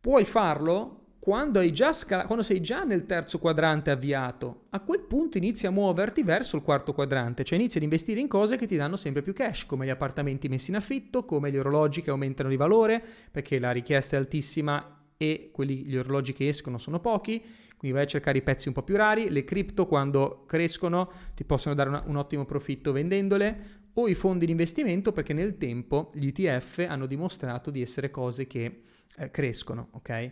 puoi 0.00 0.24
farlo 0.24 0.98
quando, 1.18 1.60
scala- 1.92 2.24
quando, 2.24 2.42
sei 2.42 2.60
già 2.60 2.84
nel 2.84 3.04
terzo 3.04 3.38
quadrante 3.38 3.90
avviato, 3.90 4.62
a 4.70 4.80
quel 4.80 5.00
punto 5.00 5.36
inizi 5.36 5.66
a 5.66 5.70
muoverti 5.70 6.22
verso 6.22 6.56
il 6.56 6.62
quarto 6.62 6.94
quadrante, 6.94 7.44
cioè 7.44 7.58
inizi 7.58 7.76
ad 7.76 7.82
investire 7.82 8.20
in 8.20 8.28
cose 8.28 8.56
che 8.56 8.66
ti 8.66 8.76
danno 8.76 8.96
sempre 8.96 9.20
più 9.20 9.34
cash, 9.34 9.66
come 9.66 9.84
gli 9.84 9.90
appartamenti 9.90 10.48
messi 10.48 10.70
in 10.70 10.76
affitto, 10.76 11.24
come 11.24 11.50
gli 11.50 11.58
orologi 11.58 12.00
che 12.00 12.10
aumentano 12.10 12.48
di 12.48 12.56
valore, 12.56 13.04
perché 13.30 13.58
la 13.58 13.72
richiesta 13.72 14.16
è 14.16 14.18
altissima 14.18 14.97
e 15.18 15.50
quelli, 15.52 15.84
gli 15.84 15.96
orologi 15.96 16.32
che 16.32 16.48
escono 16.48 16.78
sono 16.78 17.00
pochi, 17.00 17.42
quindi 17.76 17.96
vai 17.96 18.06
a 18.06 18.08
cercare 18.08 18.38
i 18.38 18.42
pezzi 18.42 18.68
un 18.68 18.74
po' 18.74 18.82
più 18.82 18.96
rari, 18.96 19.28
le 19.30 19.44
cripto 19.44 19.86
quando 19.86 20.44
crescono 20.46 21.10
ti 21.34 21.44
possono 21.44 21.74
dare 21.74 21.88
una, 21.88 22.02
un 22.06 22.16
ottimo 22.16 22.44
profitto 22.44 22.92
vendendole, 22.92 23.86
o 23.94 24.08
i 24.08 24.14
fondi 24.14 24.46
di 24.46 24.52
investimento 24.52 25.12
perché 25.12 25.32
nel 25.32 25.58
tempo 25.58 26.12
gli 26.14 26.28
ETF 26.28 26.86
hanno 26.88 27.06
dimostrato 27.06 27.70
di 27.70 27.82
essere 27.82 28.10
cose 28.10 28.46
che 28.46 28.82
eh, 29.16 29.30
crescono, 29.30 29.88
ok? 29.92 30.30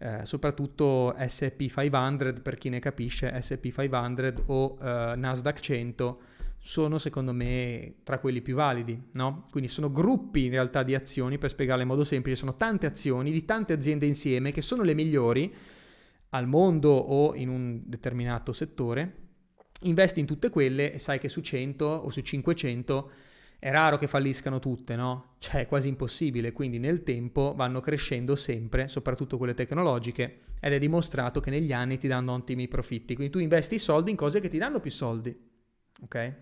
Eh, 0.00 0.20
soprattutto 0.24 1.14
SP 1.18 1.70
500 1.70 2.42
per 2.42 2.56
chi 2.58 2.68
ne 2.68 2.80
capisce, 2.80 3.32
SP 3.38 3.70
500 3.70 4.42
o 4.46 4.78
eh, 4.80 5.14
Nasdaq 5.16 5.60
100 5.60 6.20
sono 6.60 6.98
secondo 6.98 7.32
me 7.32 7.96
tra 8.02 8.18
quelli 8.18 8.42
più 8.42 8.54
validi, 8.54 8.96
no? 9.12 9.46
Quindi 9.50 9.68
sono 9.68 9.90
gruppi 9.90 10.44
in 10.44 10.50
realtà 10.50 10.82
di 10.82 10.94
azioni, 10.94 11.38
per 11.38 11.50
spiegarle 11.50 11.82
in 11.82 11.88
modo 11.88 12.04
semplice, 12.04 12.36
sono 12.36 12.56
tante 12.56 12.86
azioni 12.86 13.30
di 13.30 13.44
tante 13.44 13.72
aziende 13.72 14.06
insieme 14.06 14.52
che 14.52 14.60
sono 14.60 14.82
le 14.82 14.94
migliori 14.94 15.54
al 16.30 16.46
mondo 16.46 16.90
o 16.90 17.34
in 17.34 17.48
un 17.48 17.82
determinato 17.84 18.52
settore, 18.52 19.14
investi 19.82 20.20
in 20.20 20.26
tutte 20.26 20.50
quelle 20.50 20.92
e 20.92 20.98
sai 20.98 21.18
che 21.18 21.28
su 21.28 21.40
100 21.40 21.84
o 21.84 22.10
su 22.10 22.20
500 22.20 23.10
è 23.60 23.70
raro 23.70 23.96
che 23.96 24.06
falliscano 24.06 24.60
tutte, 24.60 24.94
no? 24.94 25.34
Cioè 25.38 25.62
è 25.62 25.66
quasi 25.66 25.88
impossibile, 25.88 26.52
quindi 26.52 26.78
nel 26.78 27.02
tempo 27.02 27.54
vanno 27.56 27.80
crescendo 27.80 28.36
sempre, 28.36 28.86
soprattutto 28.86 29.36
quelle 29.36 29.54
tecnologiche, 29.54 30.40
ed 30.60 30.72
è 30.72 30.78
dimostrato 30.78 31.40
che 31.40 31.50
negli 31.50 31.72
anni 31.72 31.98
ti 31.98 32.06
danno 32.06 32.32
ottimi 32.32 32.68
profitti. 32.68 33.14
Quindi 33.14 33.32
tu 33.32 33.38
investi 33.40 33.74
i 33.74 33.78
soldi 33.78 34.10
in 34.10 34.16
cose 34.16 34.38
che 34.38 34.48
ti 34.48 34.58
danno 34.58 34.78
più 34.78 34.90
soldi, 34.92 35.36
ok? 36.02 36.34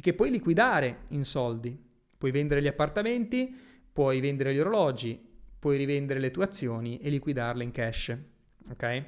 E 0.00 0.02
che 0.02 0.14
puoi 0.14 0.30
liquidare 0.30 1.02
in 1.08 1.26
soldi. 1.26 1.78
Puoi 2.16 2.30
vendere 2.30 2.62
gli 2.62 2.66
appartamenti, 2.66 3.54
puoi 3.92 4.18
vendere 4.20 4.54
gli 4.54 4.58
orologi, 4.58 5.22
puoi 5.58 5.76
rivendere 5.76 6.20
le 6.20 6.30
tue 6.30 6.44
azioni 6.44 6.98
e 7.00 7.10
liquidarle 7.10 7.62
in 7.62 7.70
cash, 7.70 8.16
ok? 8.70 9.04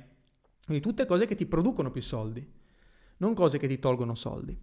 Quindi 0.67 0.83
tutte 0.83 1.07
cose 1.07 1.25
che 1.25 1.35
ti 1.35 1.47
producono 1.47 1.91
più 1.91 2.03
soldi, 2.03 2.47
non 3.17 3.33
cose 3.33 3.57
che 3.57 3.67
ti 3.67 3.79
tolgono 3.79 4.15
soldi. 4.15 4.55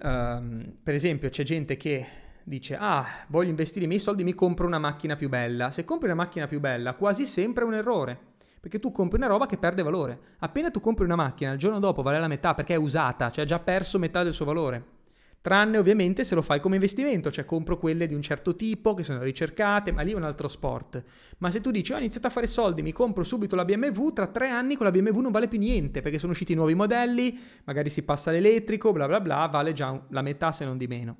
Um, 0.00 0.76
per 0.80 0.94
esempio, 0.94 1.28
c'è 1.28 1.42
gente 1.42 1.76
che 1.76 2.06
dice: 2.44 2.76
Ah, 2.78 3.04
voglio 3.30 3.50
investire 3.50 3.84
i 3.84 3.88
miei 3.88 3.98
soldi, 3.98 4.22
mi 4.22 4.34
compro 4.34 4.68
una 4.68 4.78
macchina 4.78 5.16
più 5.16 5.28
bella. 5.28 5.72
Se 5.72 5.84
compri 5.84 6.06
una 6.06 6.22
macchina 6.22 6.46
più 6.46 6.60
bella, 6.60 6.94
quasi 6.94 7.26
sempre 7.26 7.64
è 7.64 7.66
un 7.66 7.74
errore. 7.74 8.20
Perché 8.60 8.78
tu 8.78 8.90
compri 8.90 9.18
una 9.18 9.28
roba 9.28 9.46
che 9.46 9.58
perde 9.58 9.82
valore. 9.82 10.18
Appena 10.38 10.70
tu 10.70 10.80
compri 10.80 11.04
una 11.04 11.16
macchina, 11.16 11.52
il 11.52 11.58
giorno 11.58 11.78
dopo 11.78 12.02
vale 12.02 12.18
la 12.18 12.28
metà 12.28 12.54
perché 12.54 12.74
è 12.74 12.78
usata, 12.78 13.30
cioè 13.30 13.44
ha 13.44 13.46
già 13.46 13.58
perso 13.58 13.98
metà 13.98 14.22
del 14.22 14.32
suo 14.32 14.44
valore. 14.44 14.96
Tranne 15.40 15.78
ovviamente 15.78 16.24
se 16.24 16.34
lo 16.34 16.42
fai 16.42 16.58
come 16.58 16.74
investimento, 16.74 17.30
cioè 17.30 17.44
compro 17.44 17.78
quelle 17.78 18.06
di 18.06 18.14
un 18.14 18.22
certo 18.22 18.56
tipo 18.56 18.94
che 18.94 19.04
sono 19.04 19.22
ricercate, 19.22 19.92
ma 19.92 20.02
lì 20.02 20.10
è 20.10 20.14
un 20.16 20.24
altro 20.24 20.48
sport. 20.48 21.02
Ma 21.38 21.50
se 21.50 21.60
tu 21.60 21.70
dici, 21.70 21.92
oh, 21.92 21.96
ho 21.96 21.98
iniziato 21.98 22.26
a 22.26 22.30
fare 22.30 22.48
soldi, 22.48 22.82
mi 22.82 22.92
compro 22.92 23.22
subito 23.22 23.54
la 23.54 23.64
BMW, 23.64 24.08
tra 24.10 24.26
tre 24.26 24.48
anni 24.48 24.74
con 24.74 24.84
la 24.84 24.92
BMW 24.92 25.20
non 25.20 25.30
vale 25.30 25.46
più 25.46 25.58
niente 25.58 26.02
perché 26.02 26.18
sono 26.18 26.32
usciti 26.32 26.54
nuovi 26.54 26.74
modelli, 26.74 27.38
magari 27.64 27.88
si 27.88 28.02
passa 28.02 28.30
all'elettrico, 28.30 28.90
bla 28.90 29.06
bla 29.06 29.20
bla, 29.20 29.46
vale 29.46 29.72
già 29.72 29.98
la 30.10 30.22
metà 30.22 30.50
se 30.50 30.64
non 30.64 30.76
di 30.76 30.88
meno. 30.88 31.16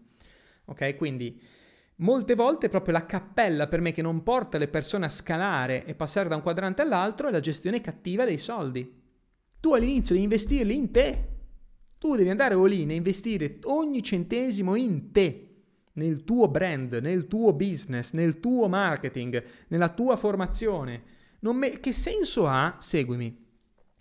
Ok, 0.65 0.97
quindi 0.97 1.41
molte 2.01 2.35
volte 2.35 2.69
proprio 2.69 2.93
la 2.95 3.07
cappella 3.07 3.67
per 3.67 3.81
me 3.81 3.93
che 3.93 4.03
non 4.03 4.23
porta 4.23 4.59
le 4.59 4.69
persone 4.69 5.07
a 5.07 5.11
scalare 5.11 5.85
e 5.85 5.95
passare 5.95 6.29
da 6.29 6.37
un 6.37 6.43
quadrante 6.43 6.83
all'altro 6.83 7.29
è 7.29 7.31
la 7.31 7.41
gestione 7.41 7.81
cattiva 7.81 8.25
dei 8.25 8.39
soldi. 8.39 8.97
Tu 9.61 9.75
all'inizio 9.75 10.15
devi 10.15 10.25
investirli 10.25 10.77
in 10.77 10.91
te, 10.91 11.29
tu 11.99 12.15
devi 12.15 12.31
andare 12.31 12.55
all 12.55 12.73
in 12.73 12.91
e 12.91 12.95
investire 12.95 13.59
ogni 13.65 14.03
centesimo 14.03 14.77
in 14.77 15.11
te, 15.11 15.45
nel 15.95 16.23
tuo 16.23 16.47
brand, 16.49 16.93
nel 17.03 17.27
tuo 17.27 17.53
business, 17.53 18.13
nel 18.13 18.39
tuo 18.39 18.69
marketing, 18.69 19.43
nella 19.69 19.89
tua 19.89 20.15
formazione. 20.15 21.03
Me... 21.41 21.81
Che 21.81 21.93
senso 21.93 22.47
ha? 22.47 22.77
Seguimi. 22.79 23.47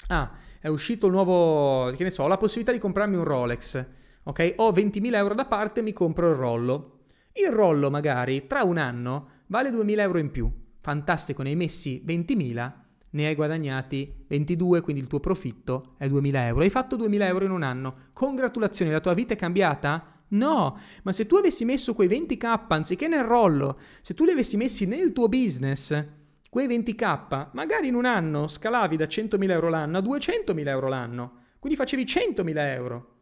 Ah, 0.10 0.32
è 0.60 0.68
uscito 0.68 1.08
il 1.08 1.14
nuovo, 1.14 1.92
che 1.92 2.04
ne 2.04 2.12
so, 2.12 2.24
ho 2.24 2.28
la 2.28 2.38
possibilità 2.38 2.72
di 2.72 2.80
comprarmi 2.80 3.16
un 3.16 3.24
Rolex. 3.24 3.86
Ok? 4.24 4.54
Ho 4.58 4.72
20.000 4.72 5.16
euro 5.16 5.34
da 5.34 5.46
parte, 5.46 5.82
mi 5.82 5.94
compro 5.94 6.30
il 6.30 6.36
rollo. 6.36 6.97
Il 7.46 7.52
rollo 7.52 7.90
magari 7.90 8.48
tra 8.48 8.64
un 8.64 8.78
anno 8.78 9.30
vale 9.48 9.70
2.000 9.70 10.00
euro 10.00 10.18
in 10.18 10.32
più. 10.32 10.52
Fantastico, 10.82 11.44
ne 11.44 11.50
hai 11.50 11.56
messi 11.56 12.04
20.000 12.06 12.86
ne 13.10 13.28
hai 13.28 13.36
guadagnati 13.36 14.26
22, 14.28 14.82
quindi 14.82 15.02
il 15.02 15.08
tuo 15.08 15.20
profitto 15.20 15.96
è 15.98 16.08
2000 16.08 16.48
euro. 16.48 16.62
Hai 16.62 16.70
fatto 16.70 16.96
2000 16.96 17.28
euro 17.28 17.46
in 17.46 17.52
un 17.52 17.64
anno. 17.64 17.96
Congratulazioni, 18.14 18.92
la 18.92 19.00
tua 19.00 19.14
vita 19.14 19.34
è 19.34 19.38
cambiata? 19.38 20.24
No, 20.30 20.78
ma 21.04 21.12
se 21.12 21.26
tu 21.26 21.36
avessi 21.36 21.64
messo 21.64 21.94
quei 21.94 22.10
20k 22.10 22.66
anziché 22.68 23.08
nel 23.08 23.24
rollo, 23.24 23.80
se 24.02 24.14
tu 24.14 24.26
li 24.26 24.32
avessi 24.32 24.58
messi 24.58 24.86
nel 24.86 25.14
tuo 25.14 25.30
business, 25.30 26.04
quei 26.50 26.68
20k, 26.68 27.52
magari 27.54 27.88
in 27.88 27.96
un 27.96 28.06
anno 28.06 28.48
scalavi 28.48 28.98
da 28.98 29.06
100.000 29.06 29.50
euro 29.52 29.70
l'anno 29.70 29.98
a 29.98 30.02
200.000 30.02 30.68
euro 30.68 30.88
l'anno, 30.90 31.32
quindi 31.60 31.78
facevi 31.78 32.04
100.000 32.04 32.58
euro, 32.58 33.16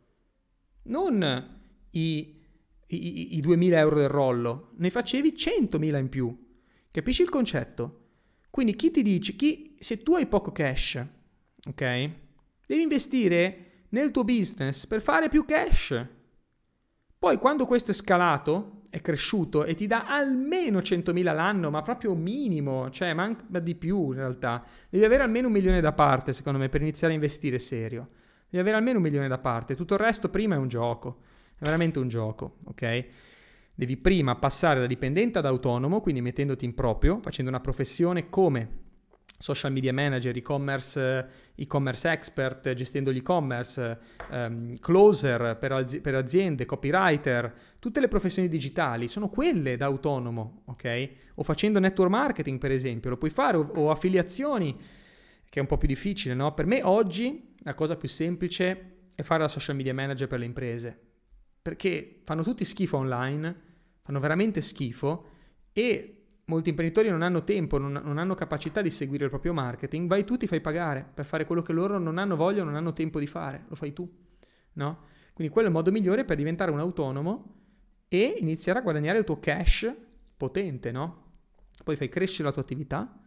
non 0.83 1.59
i, 1.91 2.41
i, 2.87 3.37
i 3.37 3.41
2.000 3.41 3.73
euro 3.73 3.99
del 3.99 4.09
rollo, 4.09 4.71
ne 4.77 4.89
facevi 4.89 5.33
100.000 5.35 5.97
in 5.97 6.09
più. 6.09 6.45
Capisci 6.91 7.21
il 7.21 7.29
concetto? 7.29 8.03
Quindi 8.49 8.75
chi 8.75 8.91
ti 8.91 9.01
dice, 9.01 9.35
chi, 9.35 9.75
se 9.79 10.01
tu 10.01 10.15
hai 10.15 10.27
poco 10.27 10.51
cash, 10.51 11.03
ok? 11.67 12.05
Devi 12.65 12.81
investire 12.81 13.85
nel 13.89 14.11
tuo 14.11 14.23
business 14.23 14.85
per 14.85 15.01
fare 15.01 15.29
più 15.29 15.45
cash. 15.45 16.05
Poi 17.17 17.37
quando 17.37 17.65
questo 17.65 17.91
è 17.91 17.93
scalato, 17.93 18.81
è 18.89 19.01
cresciuto 19.01 19.65
e 19.65 19.73
ti 19.73 19.87
dà 19.87 20.05
almeno 20.07 20.79
100.000 20.79 21.23
l'anno, 21.35 21.69
ma 21.69 21.81
proprio 21.81 22.15
minimo, 22.15 22.89
cioè 22.91 23.13
manca 23.13 23.59
di 23.59 23.75
più 23.75 24.11
in 24.11 24.19
realtà. 24.19 24.63
Devi 24.89 25.03
avere 25.03 25.23
almeno 25.23 25.47
un 25.47 25.53
milione 25.53 25.81
da 25.81 25.91
parte, 25.91 26.31
secondo 26.31 26.59
me, 26.59 26.69
per 26.69 26.81
iniziare 26.81 27.11
a 27.11 27.15
investire 27.15 27.59
serio. 27.59 28.09
Devi 28.49 28.59
avere 28.59 28.77
almeno 28.77 28.97
un 28.97 29.03
milione 29.03 29.27
da 29.27 29.37
parte. 29.37 29.75
Tutto 29.75 29.95
il 29.95 29.99
resto 29.99 30.29
prima 30.29 30.55
è 30.55 30.57
un 30.57 30.69
gioco. 30.69 31.17
È 31.57 31.63
veramente 31.63 31.99
un 31.99 32.07
gioco, 32.07 32.57
ok? 32.65 33.05
Devi 33.73 33.97
prima 33.97 34.35
passare 34.35 34.79
da 34.79 34.87
dipendente 34.87 35.39
ad 35.39 35.45
autonomo, 35.45 36.01
quindi 36.01 36.21
mettendoti 36.21 36.65
in 36.65 36.73
proprio, 36.73 37.19
facendo 37.21 37.49
una 37.49 37.59
professione 37.59 38.29
come 38.29 38.83
social 39.37 39.71
media 39.71 39.93
manager, 39.93 40.35
e-commerce, 40.35 41.29
e-commerce 41.55 42.09
expert, 42.09 42.73
gestendo 42.73 43.11
l'e-commerce, 43.11 43.99
um, 44.31 44.73
closer 44.79 45.57
per, 45.57 45.73
az- 45.73 45.99
per, 46.01 46.15
aziende, 46.15 46.65
copywriter, 46.65 47.53
tutte 47.79 47.99
le 47.99 48.07
professioni 48.07 48.47
digitali 48.47 49.07
sono 49.07 49.29
quelle 49.29 49.75
da 49.75 49.85
autonomo, 49.85 50.63
ok? 50.65 51.09
O 51.35 51.43
facendo 51.43 51.79
network 51.79 52.11
marketing, 52.11 52.59
per 52.59 52.71
esempio, 52.71 53.09
lo 53.09 53.17
puoi 53.17 53.31
fare, 53.31 53.57
o, 53.57 53.69
o 53.75 53.91
affiliazioni, 53.91 54.75
che 55.49 55.59
è 55.59 55.61
un 55.61 55.67
po' 55.67 55.77
più 55.77 55.87
difficile, 55.87 56.33
no? 56.33 56.53
Per 56.53 56.65
me 56.65 56.81
oggi 56.83 57.55
la 57.59 57.73
cosa 57.73 57.95
più 57.97 58.07
semplice 58.07 58.93
è 59.15 59.21
fare 59.21 59.41
la 59.41 59.47
social 59.47 59.75
media 59.75 59.93
manager 59.93 60.27
per 60.27 60.39
le 60.39 60.45
imprese, 60.45 60.99
perché 61.65 62.19
fanno 62.21 62.43
tutti 62.43 62.63
schifo 62.63 62.97
online, 62.97 63.61
fanno 64.03 64.19
veramente 64.19 64.61
schifo 64.61 65.29
e 65.73 66.25
molti 66.45 66.69
imprenditori 66.69 67.09
non 67.09 67.23
hanno 67.23 67.43
tempo, 67.43 67.79
non, 67.79 67.91
non, 67.91 68.19
hanno 68.19 68.35
capacità 68.35 68.83
di 68.83 68.91
seguire 68.91 69.23
il 69.23 69.31
proprio 69.31 69.51
marketing, 69.51 70.07
vai 70.07 70.23
tu 70.25 70.37
ti 70.37 70.45
fai 70.45 70.61
pagare 70.61 71.09
per 71.11 71.25
fare 71.25 71.43
quello 71.47 71.63
che 71.63 71.73
loro 71.73 71.97
non 71.97 72.19
hanno 72.19 72.35
voglia 72.35 72.63
non 72.63 72.75
hanno 72.75 72.93
tempo 72.93 73.17
di 73.17 73.25
fare, 73.25 73.65
lo 73.67 73.73
fai 73.73 73.93
tu, 73.93 74.07
no? 74.73 74.99
Quindi 75.33 75.51
quello 75.51 75.69
è 75.69 75.71
il 75.71 75.75
modo 75.75 75.91
migliore 75.91 76.23
per 76.23 76.37
diventare 76.37 76.69
un 76.69 76.77
autonomo 76.77 77.55
e 78.09 78.35
iniziare 78.37 78.77
a 78.77 78.83
guadagnare 78.83 79.17
il 79.17 79.23
tuo 79.23 79.39
cash 79.39 79.91
potente, 80.37 80.91
no? 80.91 81.23
Poi 81.83 81.95
fai 81.95 82.09
crescere 82.09 82.43
la 82.43 82.51
tua 82.51 82.61
attività 82.61 83.21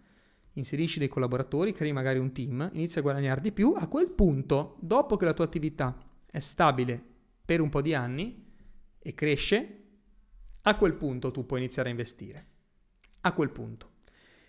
inserisci 0.52 1.00
dei 1.00 1.08
collaboratori, 1.08 1.72
crei 1.72 1.92
magari 1.92 2.20
un 2.20 2.30
team, 2.30 2.70
inizi 2.72 3.00
a 3.00 3.02
guadagnare 3.02 3.40
di 3.40 3.50
più, 3.50 3.74
a 3.76 3.88
quel 3.88 4.12
punto, 4.12 4.76
dopo 4.78 5.16
che 5.16 5.24
la 5.24 5.34
tua 5.34 5.44
attività 5.44 5.98
è 6.30 6.38
stabile 6.38 7.16
per 7.48 7.62
un 7.62 7.70
po' 7.70 7.80
di 7.80 7.94
anni 7.94 8.44
e 8.98 9.14
cresce, 9.14 9.84
a 10.60 10.76
quel 10.76 10.92
punto 10.92 11.30
tu 11.30 11.46
puoi 11.46 11.60
iniziare 11.60 11.88
a 11.88 11.92
investire. 11.92 12.46
A 13.22 13.32
quel 13.32 13.48
punto. 13.48 13.92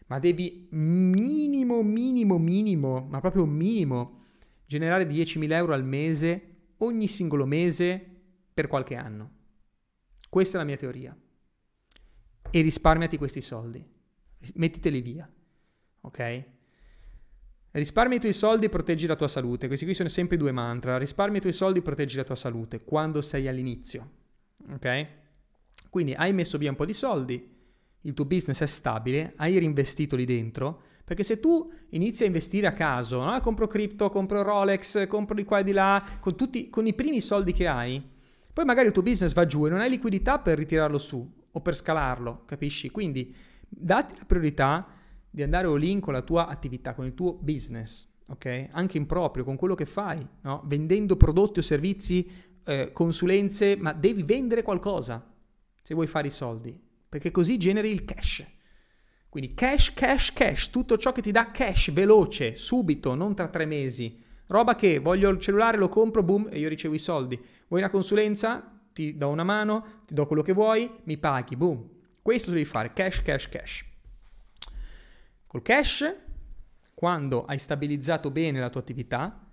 Ma 0.07 0.19
devi 0.19 0.67
minimo, 0.71 1.81
minimo, 1.81 2.37
minimo, 2.37 3.07
ma 3.09 3.21
proprio 3.21 3.45
minimo, 3.45 4.25
generare 4.65 5.05
10.000 5.05 5.49
euro 5.53 5.73
al 5.73 5.85
mese, 5.85 6.73
ogni 6.79 7.07
singolo 7.07 7.45
mese, 7.45 8.05
per 8.53 8.67
qualche 8.67 8.95
anno. 8.95 9.31
Questa 10.27 10.57
è 10.57 10.59
la 10.59 10.67
mia 10.67 10.75
teoria. 10.75 11.17
E 12.51 12.61
risparmiati 12.61 13.15
questi 13.15 13.39
soldi. 13.39 13.81
Mettiteli 14.55 14.99
via. 14.99 15.33
Ok? 16.01 16.45
Risparmia 17.71 18.17
i 18.17 18.19
tuoi 18.19 18.33
soldi 18.33 18.65
e 18.65 18.69
proteggi 18.69 19.05
la 19.05 19.15
tua 19.15 19.27
salute. 19.27 19.67
Questi 19.67 19.85
qui 19.85 19.93
sono 19.93 20.09
sempre 20.09 20.37
due 20.37 20.51
mantra. 20.51 20.97
Risparmia 20.97 21.37
i 21.37 21.41
tuoi 21.41 21.53
soldi 21.53 21.79
e 21.79 21.81
proteggi 21.81 22.15
la 22.15 22.23
tua 22.23 22.35
salute 22.35 22.83
quando 22.83 23.21
sei 23.21 23.47
all'inizio. 23.47 24.09
Ok? 24.71 25.07
Quindi 25.89 26.13
hai 26.13 26.33
messo 26.33 26.57
via 26.57 26.69
un 26.69 26.75
po' 26.75 26.85
di 26.85 26.93
soldi, 26.93 27.57
il 28.01 28.13
tuo 28.13 28.25
business 28.25 28.61
è 28.61 28.65
stabile, 28.65 29.33
hai 29.37 29.57
reinvestito 29.57 30.15
lì 30.15 30.25
dentro, 30.25 30.81
perché 31.03 31.23
se 31.23 31.39
tu 31.39 31.71
inizi 31.89 32.23
a 32.23 32.27
investire 32.27 32.67
a 32.67 32.71
caso, 32.71 33.23
no? 33.23 33.39
compro 33.41 33.65
cripto, 33.65 34.09
compro 34.09 34.43
Rolex, 34.43 35.07
compro 35.07 35.35
di 35.35 35.43
qua 35.43 35.59
e 35.59 35.63
di 35.63 35.71
là, 35.71 36.03
con, 36.19 36.35
tutti, 36.35 36.69
con 36.69 36.85
i 36.85 36.93
primi 36.93 37.21
soldi 37.21 37.51
che 37.51 37.67
hai, 37.67 38.01
poi 38.53 38.65
magari 38.65 38.87
il 38.87 38.93
tuo 38.93 39.01
business 39.01 39.33
va 39.33 39.45
giù 39.45 39.65
e 39.65 39.69
non 39.69 39.79
hai 39.79 39.89
liquidità 39.89 40.37
per 40.37 40.57
ritirarlo 40.57 40.97
su 40.97 41.27
o 41.51 41.61
per 41.61 41.75
scalarlo, 41.75 42.43
capisci? 42.45 42.91
Quindi 42.91 43.33
dati 43.67 44.15
la 44.17 44.25
priorità 44.25 44.87
di 45.29 45.43
andare 45.43 45.67
all 45.67 45.99
con 45.99 46.13
la 46.13 46.21
tua 46.21 46.47
attività, 46.47 46.93
con 46.93 47.05
il 47.05 47.13
tuo 47.13 47.33
business, 47.33 48.07
ok? 48.27 48.69
Anche 48.71 48.97
in 48.97 49.05
proprio, 49.05 49.43
con 49.43 49.55
quello 49.55 49.75
che 49.75 49.85
fai, 49.85 50.25
no? 50.41 50.63
Vendendo 50.65 51.15
prodotti 51.15 51.59
o 51.59 51.61
servizi, 51.61 52.29
eh, 52.65 52.91
consulenze, 52.91 53.75
ma 53.75 53.93
devi 53.93 54.23
vendere 54.23 54.63
qualcosa 54.63 55.33
se 55.81 55.93
vuoi 55.93 56.07
fare 56.07 56.27
i 56.27 56.31
soldi, 56.31 56.79
perché 57.07 57.31
così 57.31 57.57
generi 57.57 57.91
il 57.91 58.05
cash. 58.05 58.45
Quindi 59.29 59.53
cash, 59.53 59.93
cash, 59.93 60.33
cash, 60.33 60.69
tutto 60.69 60.97
ciò 60.97 61.11
che 61.11 61.21
ti 61.21 61.31
dà 61.31 61.51
cash 61.51 61.91
veloce, 61.91 62.55
subito, 62.55 63.13
non 63.13 63.35
tra 63.35 63.47
tre 63.47 63.65
mesi. 63.65 64.21
Roba 64.47 64.73
che 64.73 64.97
voglio 64.97 65.29
il 65.29 65.39
cellulare, 65.39 65.77
lo 65.77 65.89
compro, 65.89 66.23
boom, 66.23 66.47
e 66.49 66.59
io 66.59 66.69
ricevo 66.69 66.95
i 66.95 66.99
soldi. 66.99 67.39
Vuoi 67.67 67.81
una 67.81 67.91
consulenza? 67.91 68.81
Ti 68.91 69.15
do 69.15 69.29
una 69.29 69.43
mano, 69.43 70.03
ti 70.05 70.15
do 70.15 70.25
quello 70.25 70.41
che 70.41 70.53
vuoi, 70.53 70.89
mi 71.03 71.17
paghi, 71.17 71.55
boom. 71.55 71.87
Questo 72.21 72.49
devi 72.49 72.65
fare, 72.65 72.91
cash, 72.93 73.21
cash, 73.21 73.49
cash. 73.49 73.88
Col 75.49 75.63
cash, 75.63 76.15
quando 76.93 77.43
hai 77.45 77.57
stabilizzato 77.57 78.29
bene 78.29 78.59
la 78.59 78.69
tua 78.69 78.81
attività, 78.81 79.47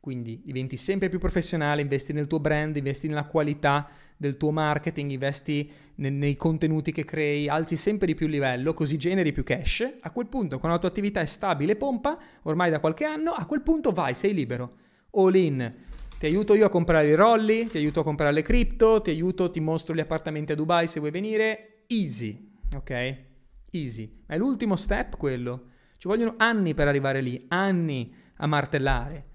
quindi 0.00 0.40
diventi 0.42 0.78
sempre 0.78 1.10
più 1.10 1.18
professionale, 1.18 1.82
investi 1.82 2.14
nel 2.14 2.26
tuo 2.26 2.40
brand, 2.40 2.74
investi 2.74 3.06
nella 3.06 3.26
qualità 3.26 3.86
del 4.16 4.38
tuo 4.38 4.50
marketing, 4.50 5.10
investi 5.10 5.70
ne- 5.96 6.08
nei 6.08 6.36
contenuti 6.36 6.90
che 6.90 7.04
crei, 7.04 7.50
alzi 7.50 7.76
sempre 7.76 8.06
di 8.06 8.14
più 8.14 8.24
il 8.24 8.32
livello, 8.32 8.72
così 8.72 8.96
generi 8.96 9.30
più 9.30 9.44
cash. 9.44 9.86
A 10.00 10.10
quel 10.10 10.26
punto, 10.26 10.58
quando 10.58 10.76
la 10.76 10.78
tua 10.78 10.88
attività 10.88 11.20
è 11.20 11.26
stabile, 11.26 11.76
pompa, 11.76 12.18
ormai 12.44 12.70
da 12.70 12.80
qualche 12.80 13.04
anno, 13.04 13.32
a 13.32 13.44
quel 13.44 13.60
punto 13.60 13.90
vai, 13.92 14.14
sei 14.14 14.32
libero. 14.32 14.72
All 15.10 15.34
in. 15.34 15.70
Ti 16.18 16.24
aiuto 16.24 16.54
io 16.54 16.64
a 16.64 16.70
comprare 16.70 17.10
i 17.10 17.14
rolli, 17.14 17.66
ti 17.66 17.76
aiuto 17.76 18.00
a 18.00 18.04
comprare 18.04 18.32
le 18.32 18.40
cripto, 18.40 19.02
ti 19.02 19.10
aiuto, 19.10 19.50
ti 19.50 19.60
mostro 19.60 19.94
gli 19.94 20.00
appartamenti 20.00 20.52
a 20.52 20.54
Dubai 20.54 20.88
se 20.88 20.98
vuoi 20.98 21.10
venire. 21.10 21.84
Easy, 21.88 22.54
ok? 22.74 23.31
Easy. 23.72 24.22
Ma 24.26 24.34
è 24.34 24.38
l'ultimo 24.38 24.76
step 24.76 25.16
quello. 25.16 25.68
Ci 25.98 26.08
vogliono 26.08 26.34
anni 26.38 26.74
per 26.74 26.88
arrivare 26.88 27.20
lì, 27.20 27.44
anni 27.48 28.12
a 28.36 28.46
martellare. 28.46 29.26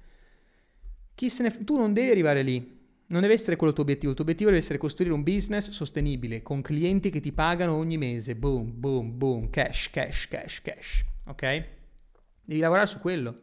Ne... 1.19 1.63
Tu 1.63 1.78
non 1.78 1.93
devi 1.93 2.10
arrivare 2.10 2.41
lì. 2.41 2.76
Non 3.10 3.21
deve 3.21 3.34
essere 3.34 3.56
quello 3.56 3.71
il 3.71 3.76
tuo 3.76 3.84
obiettivo. 3.84 4.10
Il 4.10 4.15
tuo 4.15 4.26
obiettivo 4.26 4.50
deve 4.50 4.62
essere 4.62 4.78
costruire 4.78 5.13
un 5.13 5.23
business 5.23 5.69
sostenibile, 5.69 6.41
con 6.41 6.62
clienti 6.62 7.10
che 7.10 7.21
ti 7.21 7.32
pagano 7.32 7.73
ogni 7.73 7.97
mese. 7.97 8.36
Boom, 8.36 8.73
boom, 8.78 9.17
boom. 9.17 9.50
Cash, 9.50 9.89
cash, 9.91 10.28
cash, 10.28 10.62
cash. 10.62 11.06
Ok? 11.28 11.41
Devi 12.43 12.60
lavorare 12.60 12.88
su 12.88 13.00
quello. 13.00 13.39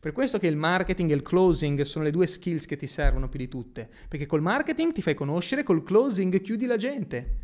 Per 0.00 0.12
questo 0.12 0.38
che 0.38 0.46
il 0.46 0.56
marketing 0.56 1.10
e 1.10 1.14
il 1.14 1.22
closing 1.22 1.80
sono 1.82 2.04
le 2.04 2.10
due 2.10 2.26
skills 2.26 2.64
che 2.64 2.76
ti 2.76 2.86
servono 2.86 3.28
più 3.28 3.38
di 3.38 3.48
tutte. 3.48 3.88
Perché 4.08 4.24
col 4.24 4.40
marketing 4.40 4.92
ti 4.92 5.02
fai 5.02 5.14
conoscere, 5.14 5.62
col 5.62 5.82
closing 5.82 6.40
chiudi 6.40 6.64
la 6.64 6.76
gente. 6.76 7.36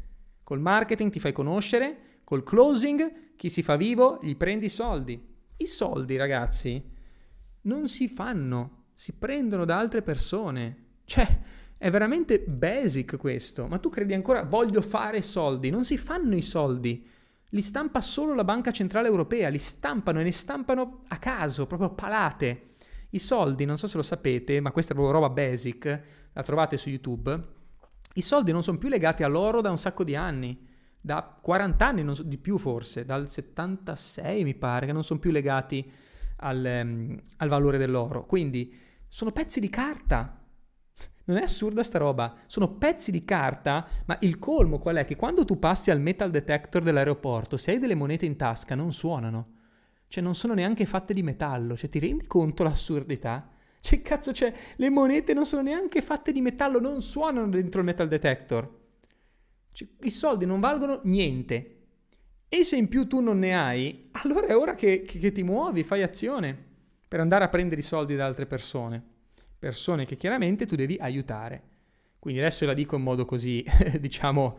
Col 0.43 0.61
marketing 0.61 1.11
ti 1.11 1.21
fai 1.21 1.33
conoscere, 1.33 2.12
Col 2.25 2.43
closing 2.43 3.35
chi 3.37 3.49
si 3.49 3.63
fa 3.63 3.77
vivo 3.77 4.19
gli 4.23 4.37
prendi 4.37 4.67
i 4.67 4.71
soldi. 4.71 5.21
I 5.57 5.67
soldi, 5.67 6.17
ragazzi, 6.17 6.81
non 7.63 7.89
si 7.89 8.09
fanno, 8.09 8.85
si 8.95 9.13
prendono 9.13 9.65
da 9.65 9.79
altre 9.79 10.03
persone. 10.03 10.77
Cioè, 11.05 11.41
è 11.77 11.91
veramente 11.91 12.41
basic 12.41 13.17
questo. 13.17 13.67
Ma 13.67 13.79
tu 13.79 13.89
credi 13.89 14.15
ancora 14.15 14.45
voglio 14.45 14.81
fare 14.81 15.21
soldi? 15.23 15.71
Non 15.71 15.85
si 15.85 15.97
fanno 15.97 16.37
i 16.37 16.43
soldi. 16.43 17.05
Li 17.51 17.63
stampa 17.63 18.01
solo 18.01 18.35
la 18.35 18.45
Banca 18.45 18.71
Centrale 18.71 19.09
Europea, 19.09 19.49
li 19.49 19.59
stampano 19.59 20.21
e 20.21 20.23
ne 20.23 20.33
stampano 20.33 21.03
a 21.09 21.19
caso, 21.19 21.67
proprio 21.67 21.91
palate. 21.91 22.77
I 23.11 23.19
soldi, 23.19 23.65
non 23.65 23.77
so 23.77 23.87
se 23.89 23.97
lo 23.97 24.03
sapete, 24.03 24.61
ma 24.61 24.71
questa 24.71 24.93
è 24.93 24.95
proprio 24.95 25.19
roba 25.21 25.29
basic, 25.29 26.03
la 26.33 26.43
trovate 26.43 26.77
su 26.77 26.89
YouTube. 26.89 27.37
I 28.15 28.23
soldi 28.23 28.53
non 28.53 28.63
sono 28.63 28.79
più 28.79 28.89
legati 28.89 29.23
all'oro 29.23 29.61
da 29.61 29.71
un 29.71 29.79
sacco 29.79 30.05
di 30.05 30.17
anni 30.17 30.71
da 31.05 31.37
40 31.43 31.85
anni, 31.85 32.15
so, 32.15 32.23
di 32.23 32.39
più 32.39 32.57
forse, 32.59 33.05
dal 33.05 33.29
76 33.29 34.45
mi 34.45 34.55
pare, 34.55 34.87
che 34.87 34.93
non 34.93 35.03
sono 35.03 35.19
più 35.19 35.33
legati 35.33 35.91
al, 36.37 36.83
um, 36.85 37.21
al 37.39 37.49
valore 37.49 37.77
dell'oro. 37.77 38.25
Quindi 38.25 38.73
sono 39.09 39.33
pezzi 39.33 39.59
di 39.59 39.69
carta. 39.69 40.39
Non 41.25 41.37
è 41.37 41.43
assurda 41.43 41.83
sta 41.83 41.99
roba, 41.99 42.33
sono 42.47 42.77
pezzi 42.77 43.11
di 43.11 43.25
carta, 43.25 43.87
ma 44.07 44.17
il 44.21 44.39
colmo 44.39 44.79
qual 44.79 44.97
è? 44.97 45.05
Che 45.05 45.17
quando 45.17 45.45
tu 45.45 45.59
passi 45.59 45.91
al 45.91 46.01
metal 46.01 46.31
detector 46.31 46.83
dell'aeroporto, 46.83 47.57
se 47.57 47.73
hai 47.73 47.79
delle 47.79 47.95
monete 47.95 48.25
in 48.25 48.37
tasca, 48.37 48.75
non 48.75 48.93
suonano. 48.93 49.55
Cioè 50.07 50.23
non 50.23 50.35
sono 50.35 50.55
neanche 50.55 50.85
fatte 50.85 51.15
di 51.15 51.23
metallo, 51.23 51.77
cioè 51.77 51.89
ti 51.89 51.99
rendi 51.99 52.27
conto 52.27 52.63
l'assurdità? 52.63 53.49
Cioè 53.83 54.01
cazzo, 54.01 54.33
cioè 54.33 54.53
le 54.77 54.91
monete 54.91 55.35
non 55.35 55.45
sono 55.45 55.63
neanche 55.63 56.03
fatte 56.03 56.31
di 56.31 56.41
metallo, 56.41 56.79
non 56.79 57.03
suonano 57.03 57.49
dentro 57.49 57.81
il 57.81 57.87
metal 57.87 58.07
detector. 58.07 58.82
Cioè, 59.73 59.89
I 60.03 60.11
soldi 60.11 60.47
non 60.47 60.61
valgono 60.61 61.01
niente. 61.05 61.77
E 62.49 62.65
se 62.65 62.77
in 62.77 62.89
più 62.89 63.07
tu 63.07 63.21
non 63.21 63.39
ne 63.39 63.57
hai, 63.57 64.11
allora 64.23 64.47
è 64.47 64.57
ora 64.57 64.75
che, 64.75 65.03
che, 65.03 65.19
che 65.19 65.33
ti 65.33 65.43
muovi, 65.43 65.83
fai 65.83 66.03
azione 66.03 66.71
per 67.09 67.21
andare 67.21 67.45
a 67.45 67.49
prendere 67.49 67.81
i 67.81 67.85
soldi 67.85 68.15
da 68.15 68.27
altre 68.27 68.47
persone. 68.47 69.03
Persone 69.59 70.05
che 70.05 70.17
chiaramente 70.17 70.67
tu 70.67 70.77
devi 70.77 70.97
aiutare. 71.01 71.63
Quindi 72.19 72.41
adesso 72.41 72.65
la 72.67 72.75
dico 72.75 72.97
in 72.97 73.03
modo 73.03 73.25
così, 73.25 73.65
diciamo, 73.99 74.59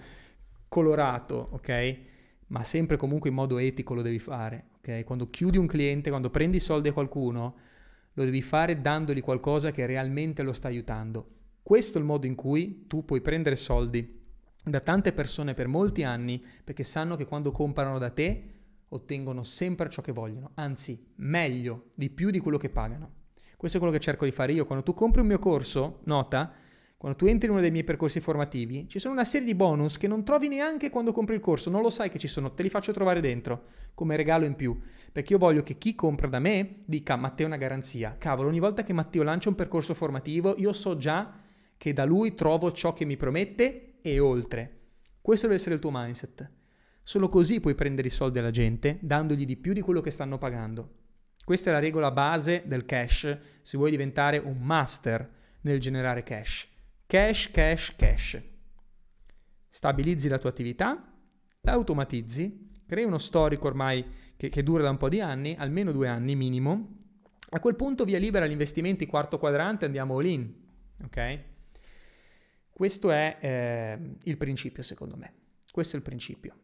colorato, 0.68 1.50
ok? 1.52 1.98
Ma 2.48 2.64
sempre 2.64 2.98
comunque 2.98 3.30
in 3.30 3.36
modo 3.36 3.58
etico 3.58 3.94
lo 3.94 4.02
devi 4.02 4.20
fare, 4.20 4.66
ok? 4.78 5.04
Quando 5.04 5.30
chiudi 5.30 5.58
un 5.58 5.68
cliente, 5.68 6.10
quando 6.10 6.30
prendi 6.30 6.58
i 6.58 6.60
soldi 6.60 6.90
a 6.90 6.94
qualcuno, 6.94 7.56
lo 8.14 8.24
devi 8.24 8.42
fare 8.42 8.82
dandogli 8.82 9.22
qualcosa 9.22 9.72
che 9.72 9.86
realmente 9.86 10.44
lo 10.44 10.54
sta 10.54 10.68
aiutando. 10.68 11.28
Questo 11.62 11.98
è 11.98 12.02
il 12.02 12.08
modo 12.08 12.26
in 12.26 12.36
cui 12.36 12.86
tu 12.88 13.06
puoi 13.06 13.22
prendere 13.22 13.56
soldi 13.56 14.23
da 14.64 14.80
tante 14.80 15.12
persone 15.12 15.54
per 15.54 15.68
molti 15.68 16.04
anni 16.04 16.44
perché 16.64 16.84
sanno 16.84 17.16
che 17.16 17.26
quando 17.26 17.52
comprano 17.52 17.98
da 17.98 18.10
te 18.10 18.44
ottengono 18.90 19.44
sempre 19.44 19.90
ciò 19.90 20.02
che 20.02 20.12
vogliono, 20.12 20.52
anzi 20.56 21.14
meglio, 21.16 21.92
di 21.96 22.10
più 22.10 22.30
di 22.30 22.40
quello 22.40 22.58
che 22.58 22.70
pagano. 22.70 23.22
Questo 23.58 23.78
è 23.78 23.82
quello 23.82 23.96
che 23.96 24.04
cerco 24.04 24.26
di 24.26 24.32
fare 24.32 24.54
io. 24.54 24.66
Quando 24.66 24.84
tu 24.84 24.94
compri 24.94 25.22
un 25.22 25.28
mio 25.28 25.40
corso, 25.40 26.02
nota, 26.04 26.54
quando 26.98 27.18
tu 27.18 27.26
entri 27.26 27.48
in 27.48 27.54
uno 27.54 27.62
dei 27.62 27.72
miei 27.72 27.84
percorsi 27.84 28.20
formativi, 28.20 28.88
ci 28.88 29.00
sono 29.00 29.14
una 29.14 29.24
serie 29.24 29.48
di 29.48 29.56
bonus 29.56 29.98
che 29.98 30.08
non 30.08 30.24
trovi 30.24 30.48
neanche 30.48 30.90
quando 30.90 31.12
compri 31.12 31.36
il 31.36 31.42
corso, 31.42 31.70
non 31.70 31.82
lo 31.82 31.90
sai 31.90 32.10
che 32.10 32.20
ci 32.20 32.28
sono, 32.28 32.54
te 32.54 32.64
li 32.64 32.70
faccio 32.70 32.94
trovare 32.94 33.20
dentro 33.20 33.64
come 33.94 34.16
regalo 34.16 34.46
in 34.46 34.56
più, 34.56 34.80
perché 35.12 35.34
io 35.34 35.40
voglio 35.40 35.64
che 35.64 35.78
chi 35.78 35.96
compra 35.96 36.28
da 36.28 36.40
me 36.40 36.84
dica 36.86 37.16
Matteo 37.16 37.48
una 37.48 37.58
garanzia. 37.58 38.16
Cavolo, 38.18 38.48
ogni 38.48 38.60
volta 38.60 38.84
che 38.84 38.94
Matteo 38.94 39.24
lancia 39.24 39.50
un 39.50 39.56
percorso 39.56 39.94
formativo, 39.94 40.56
io 40.58 40.72
so 40.72 40.96
già 40.96 41.34
che 41.76 41.94
da 41.94 42.06
lui 42.06 42.36
trovo 42.36 42.72
ciò 42.72 42.94
che 42.94 43.06
mi 43.06 43.18
promette 43.18 43.93
e 44.04 44.20
oltre. 44.20 44.82
Questo 45.22 45.48
deve 45.48 45.58
essere 45.58 45.76
il 45.76 45.82
tuo 45.82 45.90
mindset. 45.92 46.52
Solo 47.02 47.30
così 47.30 47.60
puoi 47.60 47.74
prendere 47.74 48.10
i 48.10 48.12
soldi 48.12 48.40
alla 48.40 48.52
gente, 48.52 49.00
dandogli 49.02 49.46
di 49.46 49.58
più 49.58 49.74
di 49.74 49.82
quello 49.82 50.02
che 50.02 50.12
stanno 50.12 50.38
pagando. 50.38 51.02
Questa 51.44 51.70
è 51.70 51.74
la 51.74 51.80
regola 51.80 52.12
base 52.12 52.64
del 52.66 52.86
cash 52.86 53.38
se 53.62 53.78
vuoi 53.78 53.92
diventare 53.92 54.38
un 54.38 54.58
master 54.60 55.30
nel 55.62 55.80
generare 55.80 56.24
cash. 56.24 56.68
Cash, 57.06 57.52
cash, 57.52 57.96
cash. 57.96 58.42
Stabilizzi 59.70 60.28
la 60.28 60.38
tua 60.38 60.50
attività, 60.50 61.12
la 61.62 61.72
automatizzi, 61.72 62.68
crei 62.86 63.06
uno 63.06 63.18
storico 63.18 63.68
ormai 63.68 64.06
che, 64.38 64.50
che 64.50 64.64
dura 64.64 64.84
da 64.84 64.90
un 64.90 64.98
po' 64.98 65.10
di 65.10 65.20
anni, 65.20 65.56
almeno 65.58 65.92
due 65.92 66.08
anni 66.08 66.36
minimo. 66.36 66.98
A 67.50 67.60
quel 67.60 67.76
punto 67.76 68.04
via 68.04 68.20
libera 68.20 68.46
gli 68.46 68.52
investimenti 68.52 69.06
quarto 69.06 69.38
quadrante, 69.38 69.86
andiamo 69.86 70.18
all 70.18 70.26
in. 70.26 70.54
Ok? 71.04 71.52
Questo 72.74 73.12
è 73.12 73.38
eh, 73.40 74.16
il 74.24 74.38
principio, 74.38 74.82
secondo 74.82 75.16
me. 75.16 75.34
Questo 75.72 75.96
è 75.96 76.00
il 76.00 76.04
principio. 76.04 76.58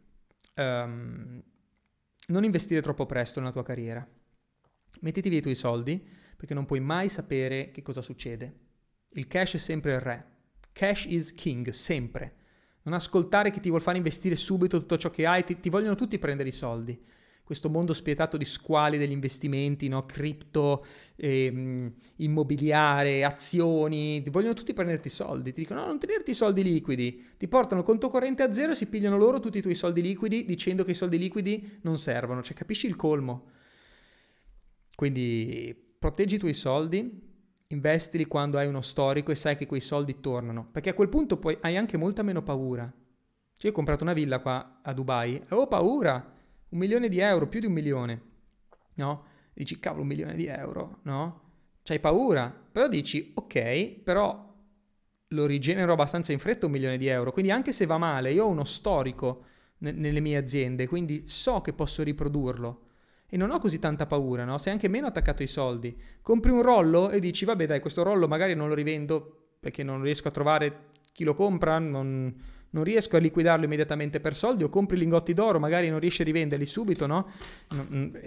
Um, 0.55 1.41
non 2.27 2.43
investire 2.43 2.81
troppo 2.81 3.05
presto 3.05 3.39
nella 3.39 3.51
tua 3.51 3.63
carriera. 3.63 4.07
Mettiti 5.01 5.29
via 5.29 5.37
i 5.37 5.43
tuoi 5.43 5.55
soldi 5.55 6.03
perché 6.35 6.53
non 6.53 6.65
puoi 6.65 6.79
mai 6.79 7.09
sapere 7.09 7.71
che 7.71 7.81
cosa 7.81 8.01
succede. 8.01 8.67
Il 9.11 9.27
cash 9.27 9.55
è 9.55 9.57
sempre 9.57 9.93
il 9.93 9.99
re. 9.99 10.25
Cash 10.71 11.05
is 11.05 11.33
king, 11.33 11.69
sempre. 11.69 12.35
Non 12.83 12.93
ascoltare 12.93 13.51
chi 13.51 13.59
ti 13.59 13.69
vuol 13.69 13.81
fare 13.81 13.97
investire 13.97 14.35
subito 14.35 14.79
tutto 14.79 14.97
ciò 14.97 15.09
che 15.09 15.25
hai, 15.25 15.43
ti, 15.43 15.59
ti 15.59 15.69
vogliono 15.69 15.95
tutti 15.95 16.17
prendere 16.17 16.49
i 16.49 16.53
soldi 16.53 16.99
questo 17.49 17.67
mondo 17.67 17.93
spietato 17.93 18.37
di 18.37 18.45
squali 18.45 18.99
degli 18.99 19.11
investimenti, 19.11 19.87
no? 19.87 20.05
cripto, 20.05 20.85
ehm, 21.15 21.91
immobiliare, 22.17 23.23
azioni, 23.23 24.23
vogliono 24.29 24.53
tutti 24.53 24.71
prenderti 24.71 25.07
i 25.07 25.09
soldi, 25.09 25.51
ti 25.51 25.61
dicono 25.61 25.79
no, 25.79 25.87
non 25.87 25.97
tenerti 25.97 26.29
i 26.29 26.35
soldi 26.35 26.61
liquidi, 26.61 27.25
ti 27.39 27.47
portano 27.47 27.81
il 27.81 27.87
conto 27.87 28.09
corrente 28.09 28.43
a 28.43 28.51
zero 28.53 28.73
e 28.73 28.75
si 28.75 28.85
pigliano 28.85 29.17
loro 29.17 29.39
tutti 29.39 29.57
i 29.57 29.61
tuoi 29.63 29.73
soldi 29.73 30.03
liquidi 30.03 30.45
dicendo 30.45 30.83
che 30.83 30.91
i 30.91 30.93
soldi 30.93 31.17
liquidi 31.17 31.79
non 31.81 31.97
servono, 31.97 32.43
cioè 32.43 32.55
capisci 32.55 32.85
il 32.85 32.95
colmo? 32.95 33.47
Quindi 34.93 35.75
proteggi 35.97 36.35
i 36.35 36.37
tuoi 36.37 36.53
soldi, 36.53 37.19
investili 37.65 38.25
quando 38.25 38.59
hai 38.59 38.67
uno 38.67 38.81
storico 38.81 39.31
e 39.31 39.35
sai 39.35 39.55
che 39.55 39.65
quei 39.65 39.81
soldi 39.81 40.19
tornano, 40.19 40.67
perché 40.71 40.91
a 40.91 40.93
quel 40.93 41.09
punto 41.09 41.37
poi 41.37 41.57
hai 41.61 41.77
anche 41.77 41.97
molta 41.97 42.21
meno 42.21 42.43
paura. 42.43 42.83
Cioè, 42.83 43.65
io 43.65 43.71
ho 43.71 43.75
comprato 43.75 44.03
una 44.03 44.13
villa 44.13 44.37
qua 44.37 44.81
a 44.83 44.93
Dubai 44.93 45.33
e 45.35 45.55
ho 45.55 45.65
paura 45.65 46.37
un 46.69 46.77
milione 46.79 47.07
di 47.09 47.19
euro, 47.19 47.47
più 47.47 47.59
di 47.59 47.65
un 47.65 47.73
milione, 47.73 48.21
no? 48.95 49.25
Dici, 49.53 49.79
cavolo, 49.79 50.03
un 50.03 50.07
milione 50.07 50.35
di 50.35 50.45
euro, 50.45 50.99
no? 51.03 51.41
C'hai 51.83 51.99
paura, 51.99 52.53
però 52.71 52.87
dici, 52.87 53.31
ok, 53.33 53.99
però 54.03 54.47
lo 55.31 55.45
rigenero 55.45 55.93
abbastanza 55.93 56.31
in 56.31 56.39
fretta 56.39 56.65
un 56.65 56.71
milione 56.71 56.97
di 56.97 57.07
euro, 57.07 57.31
quindi 57.31 57.51
anche 57.51 57.71
se 57.71 57.85
va 57.85 57.97
male, 57.97 58.31
io 58.31 58.45
ho 58.45 58.49
uno 58.49 58.63
storico 58.63 59.43
n- 59.79 59.93
nelle 59.95 60.19
mie 60.19 60.37
aziende, 60.37 60.87
quindi 60.87 61.27
so 61.27 61.61
che 61.61 61.73
posso 61.73 62.03
riprodurlo 62.03 62.85
e 63.27 63.37
non 63.37 63.51
ho 63.51 63.59
così 63.59 63.77
tanta 63.79 64.07
paura, 64.07 64.43
no? 64.43 64.57
Sei 64.57 64.73
anche 64.73 64.87
meno 64.87 65.05
attaccato 65.07 65.43
ai 65.43 65.47
soldi. 65.47 65.95
Compri 66.21 66.49
un 66.51 66.63
rollo 66.63 67.11
e 67.11 67.19
dici, 67.19 67.45
vabbè 67.45 67.67
dai, 67.67 67.79
questo 67.79 68.01
rollo 68.01 68.27
magari 68.27 68.55
non 68.55 68.67
lo 68.69 68.73
rivendo 68.73 69.53
perché 69.59 69.83
non 69.83 70.01
riesco 70.01 70.29
a 70.29 70.31
trovare 70.31 70.87
chi 71.11 71.23
lo 71.23 71.35
compra, 71.35 71.77
non 71.77 72.33
non 72.71 72.83
riesco 72.83 73.15
a 73.15 73.19
liquidarlo 73.19 73.65
immediatamente 73.65 74.19
per 74.19 74.35
soldi 74.35 74.63
o 74.63 74.69
compri 74.69 74.97
lingotti 74.97 75.33
d'oro, 75.33 75.59
magari 75.59 75.89
non 75.89 75.99
riesci 75.99 76.21
a 76.21 76.25
rivenderli 76.25 76.65
subito, 76.65 77.07
no? 77.07 77.29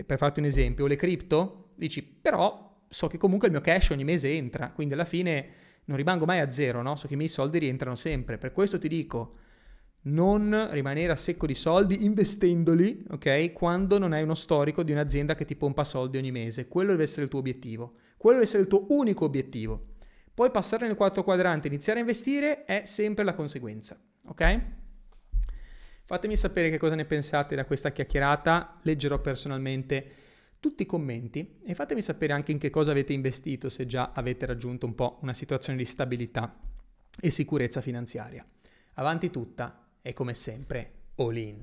Per 0.06 0.18
farti 0.18 0.40
un 0.40 0.46
esempio, 0.46 0.84
o 0.84 0.86
le 0.86 0.96
cripto, 0.96 1.70
dici, 1.74 2.02
però 2.02 2.80
so 2.88 3.06
che 3.06 3.18
comunque 3.18 3.46
il 3.48 3.52
mio 3.52 3.62
cash 3.62 3.90
ogni 3.90 4.04
mese 4.04 4.30
entra, 4.30 4.70
quindi 4.70 4.94
alla 4.94 5.04
fine 5.04 5.46
non 5.84 5.96
rimango 5.96 6.24
mai 6.24 6.40
a 6.40 6.50
zero, 6.50 6.82
no? 6.82 6.96
So 6.96 7.06
che 7.06 7.14
i 7.14 7.16
miei 7.16 7.28
soldi 7.28 7.58
rientrano 7.58 7.96
sempre. 7.96 8.38
Per 8.38 8.52
questo 8.52 8.78
ti 8.78 8.88
dico, 8.88 9.36
non 10.02 10.68
rimanere 10.70 11.12
a 11.12 11.16
secco 11.16 11.46
di 11.46 11.54
soldi 11.54 12.04
investendoli, 12.04 13.04
ok? 13.10 13.52
Quando 13.52 13.98
non 13.98 14.12
hai 14.12 14.22
uno 14.22 14.34
storico 14.34 14.82
di 14.82 14.92
un'azienda 14.92 15.34
che 15.34 15.44
ti 15.44 15.56
pompa 15.56 15.84
soldi 15.84 16.18
ogni 16.18 16.32
mese. 16.32 16.68
Quello 16.68 16.90
deve 16.90 17.04
essere 17.04 17.22
il 17.22 17.28
tuo 17.28 17.38
obiettivo. 17.38 17.94
Quello 18.16 18.38
deve 18.38 18.48
essere 18.48 18.62
il 18.62 18.68
tuo 18.68 18.86
unico 18.88 19.24
obiettivo. 19.24 19.86
Poi 20.34 20.50
passare 20.50 20.86
nel 20.86 20.96
quattro 20.96 21.24
quadrante 21.24 21.68
e 21.68 21.70
iniziare 21.70 21.98
a 21.98 22.02
investire 22.02 22.64
è 22.64 22.82
sempre 22.84 23.22
la 23.22 23.34
conseguenza 23.34 24.00
ok? 24.26 24.60
Fatemi 26.04 26.36
sapere 26.36 26.70
che 26.70 26.78
cosa 26.78 26.94
ne 26.94 27.04
pensate 27.04 27.54
da 27.54 27.64
questa 27.64 27.90
chiacchierata, 27.90 28.78
leggerò 28.82 29.20
personalmente 29.20 30.12
tutti 30.60 30.82
i 30.82 30.86
commenti 30.86 31.58
e 31.64 31.74
fatemi 31.74 32.02
sapere 32.02 32.32
anche 32.32 32.52
in 32.52 32.58
che 32.58 32.70
cosa 32.70 32.92
avete 32.92 33.12
investito 33.12 33.68
se 33.68 33.86
già 33.86 34.12
avete 34.14 34.46
raggiunto 34.46 34.86
un 34.86 34.94
po' 34.94 35.18
una 35.22 35.32
situazione 35.32 35.78
di 35.78 35.84
stabilità 35.84 36.54
e 37.20 37.30
sicurezza 37.30 37.80
finanziaria. 37.80 38.46
Avanti 38.94 39.30
tutta 39.30 39.88
e 40.00 40.12
come 40.12 40.34
sempre, 40.34 40.92
all 41.16 41.36
in. 41.36 41.50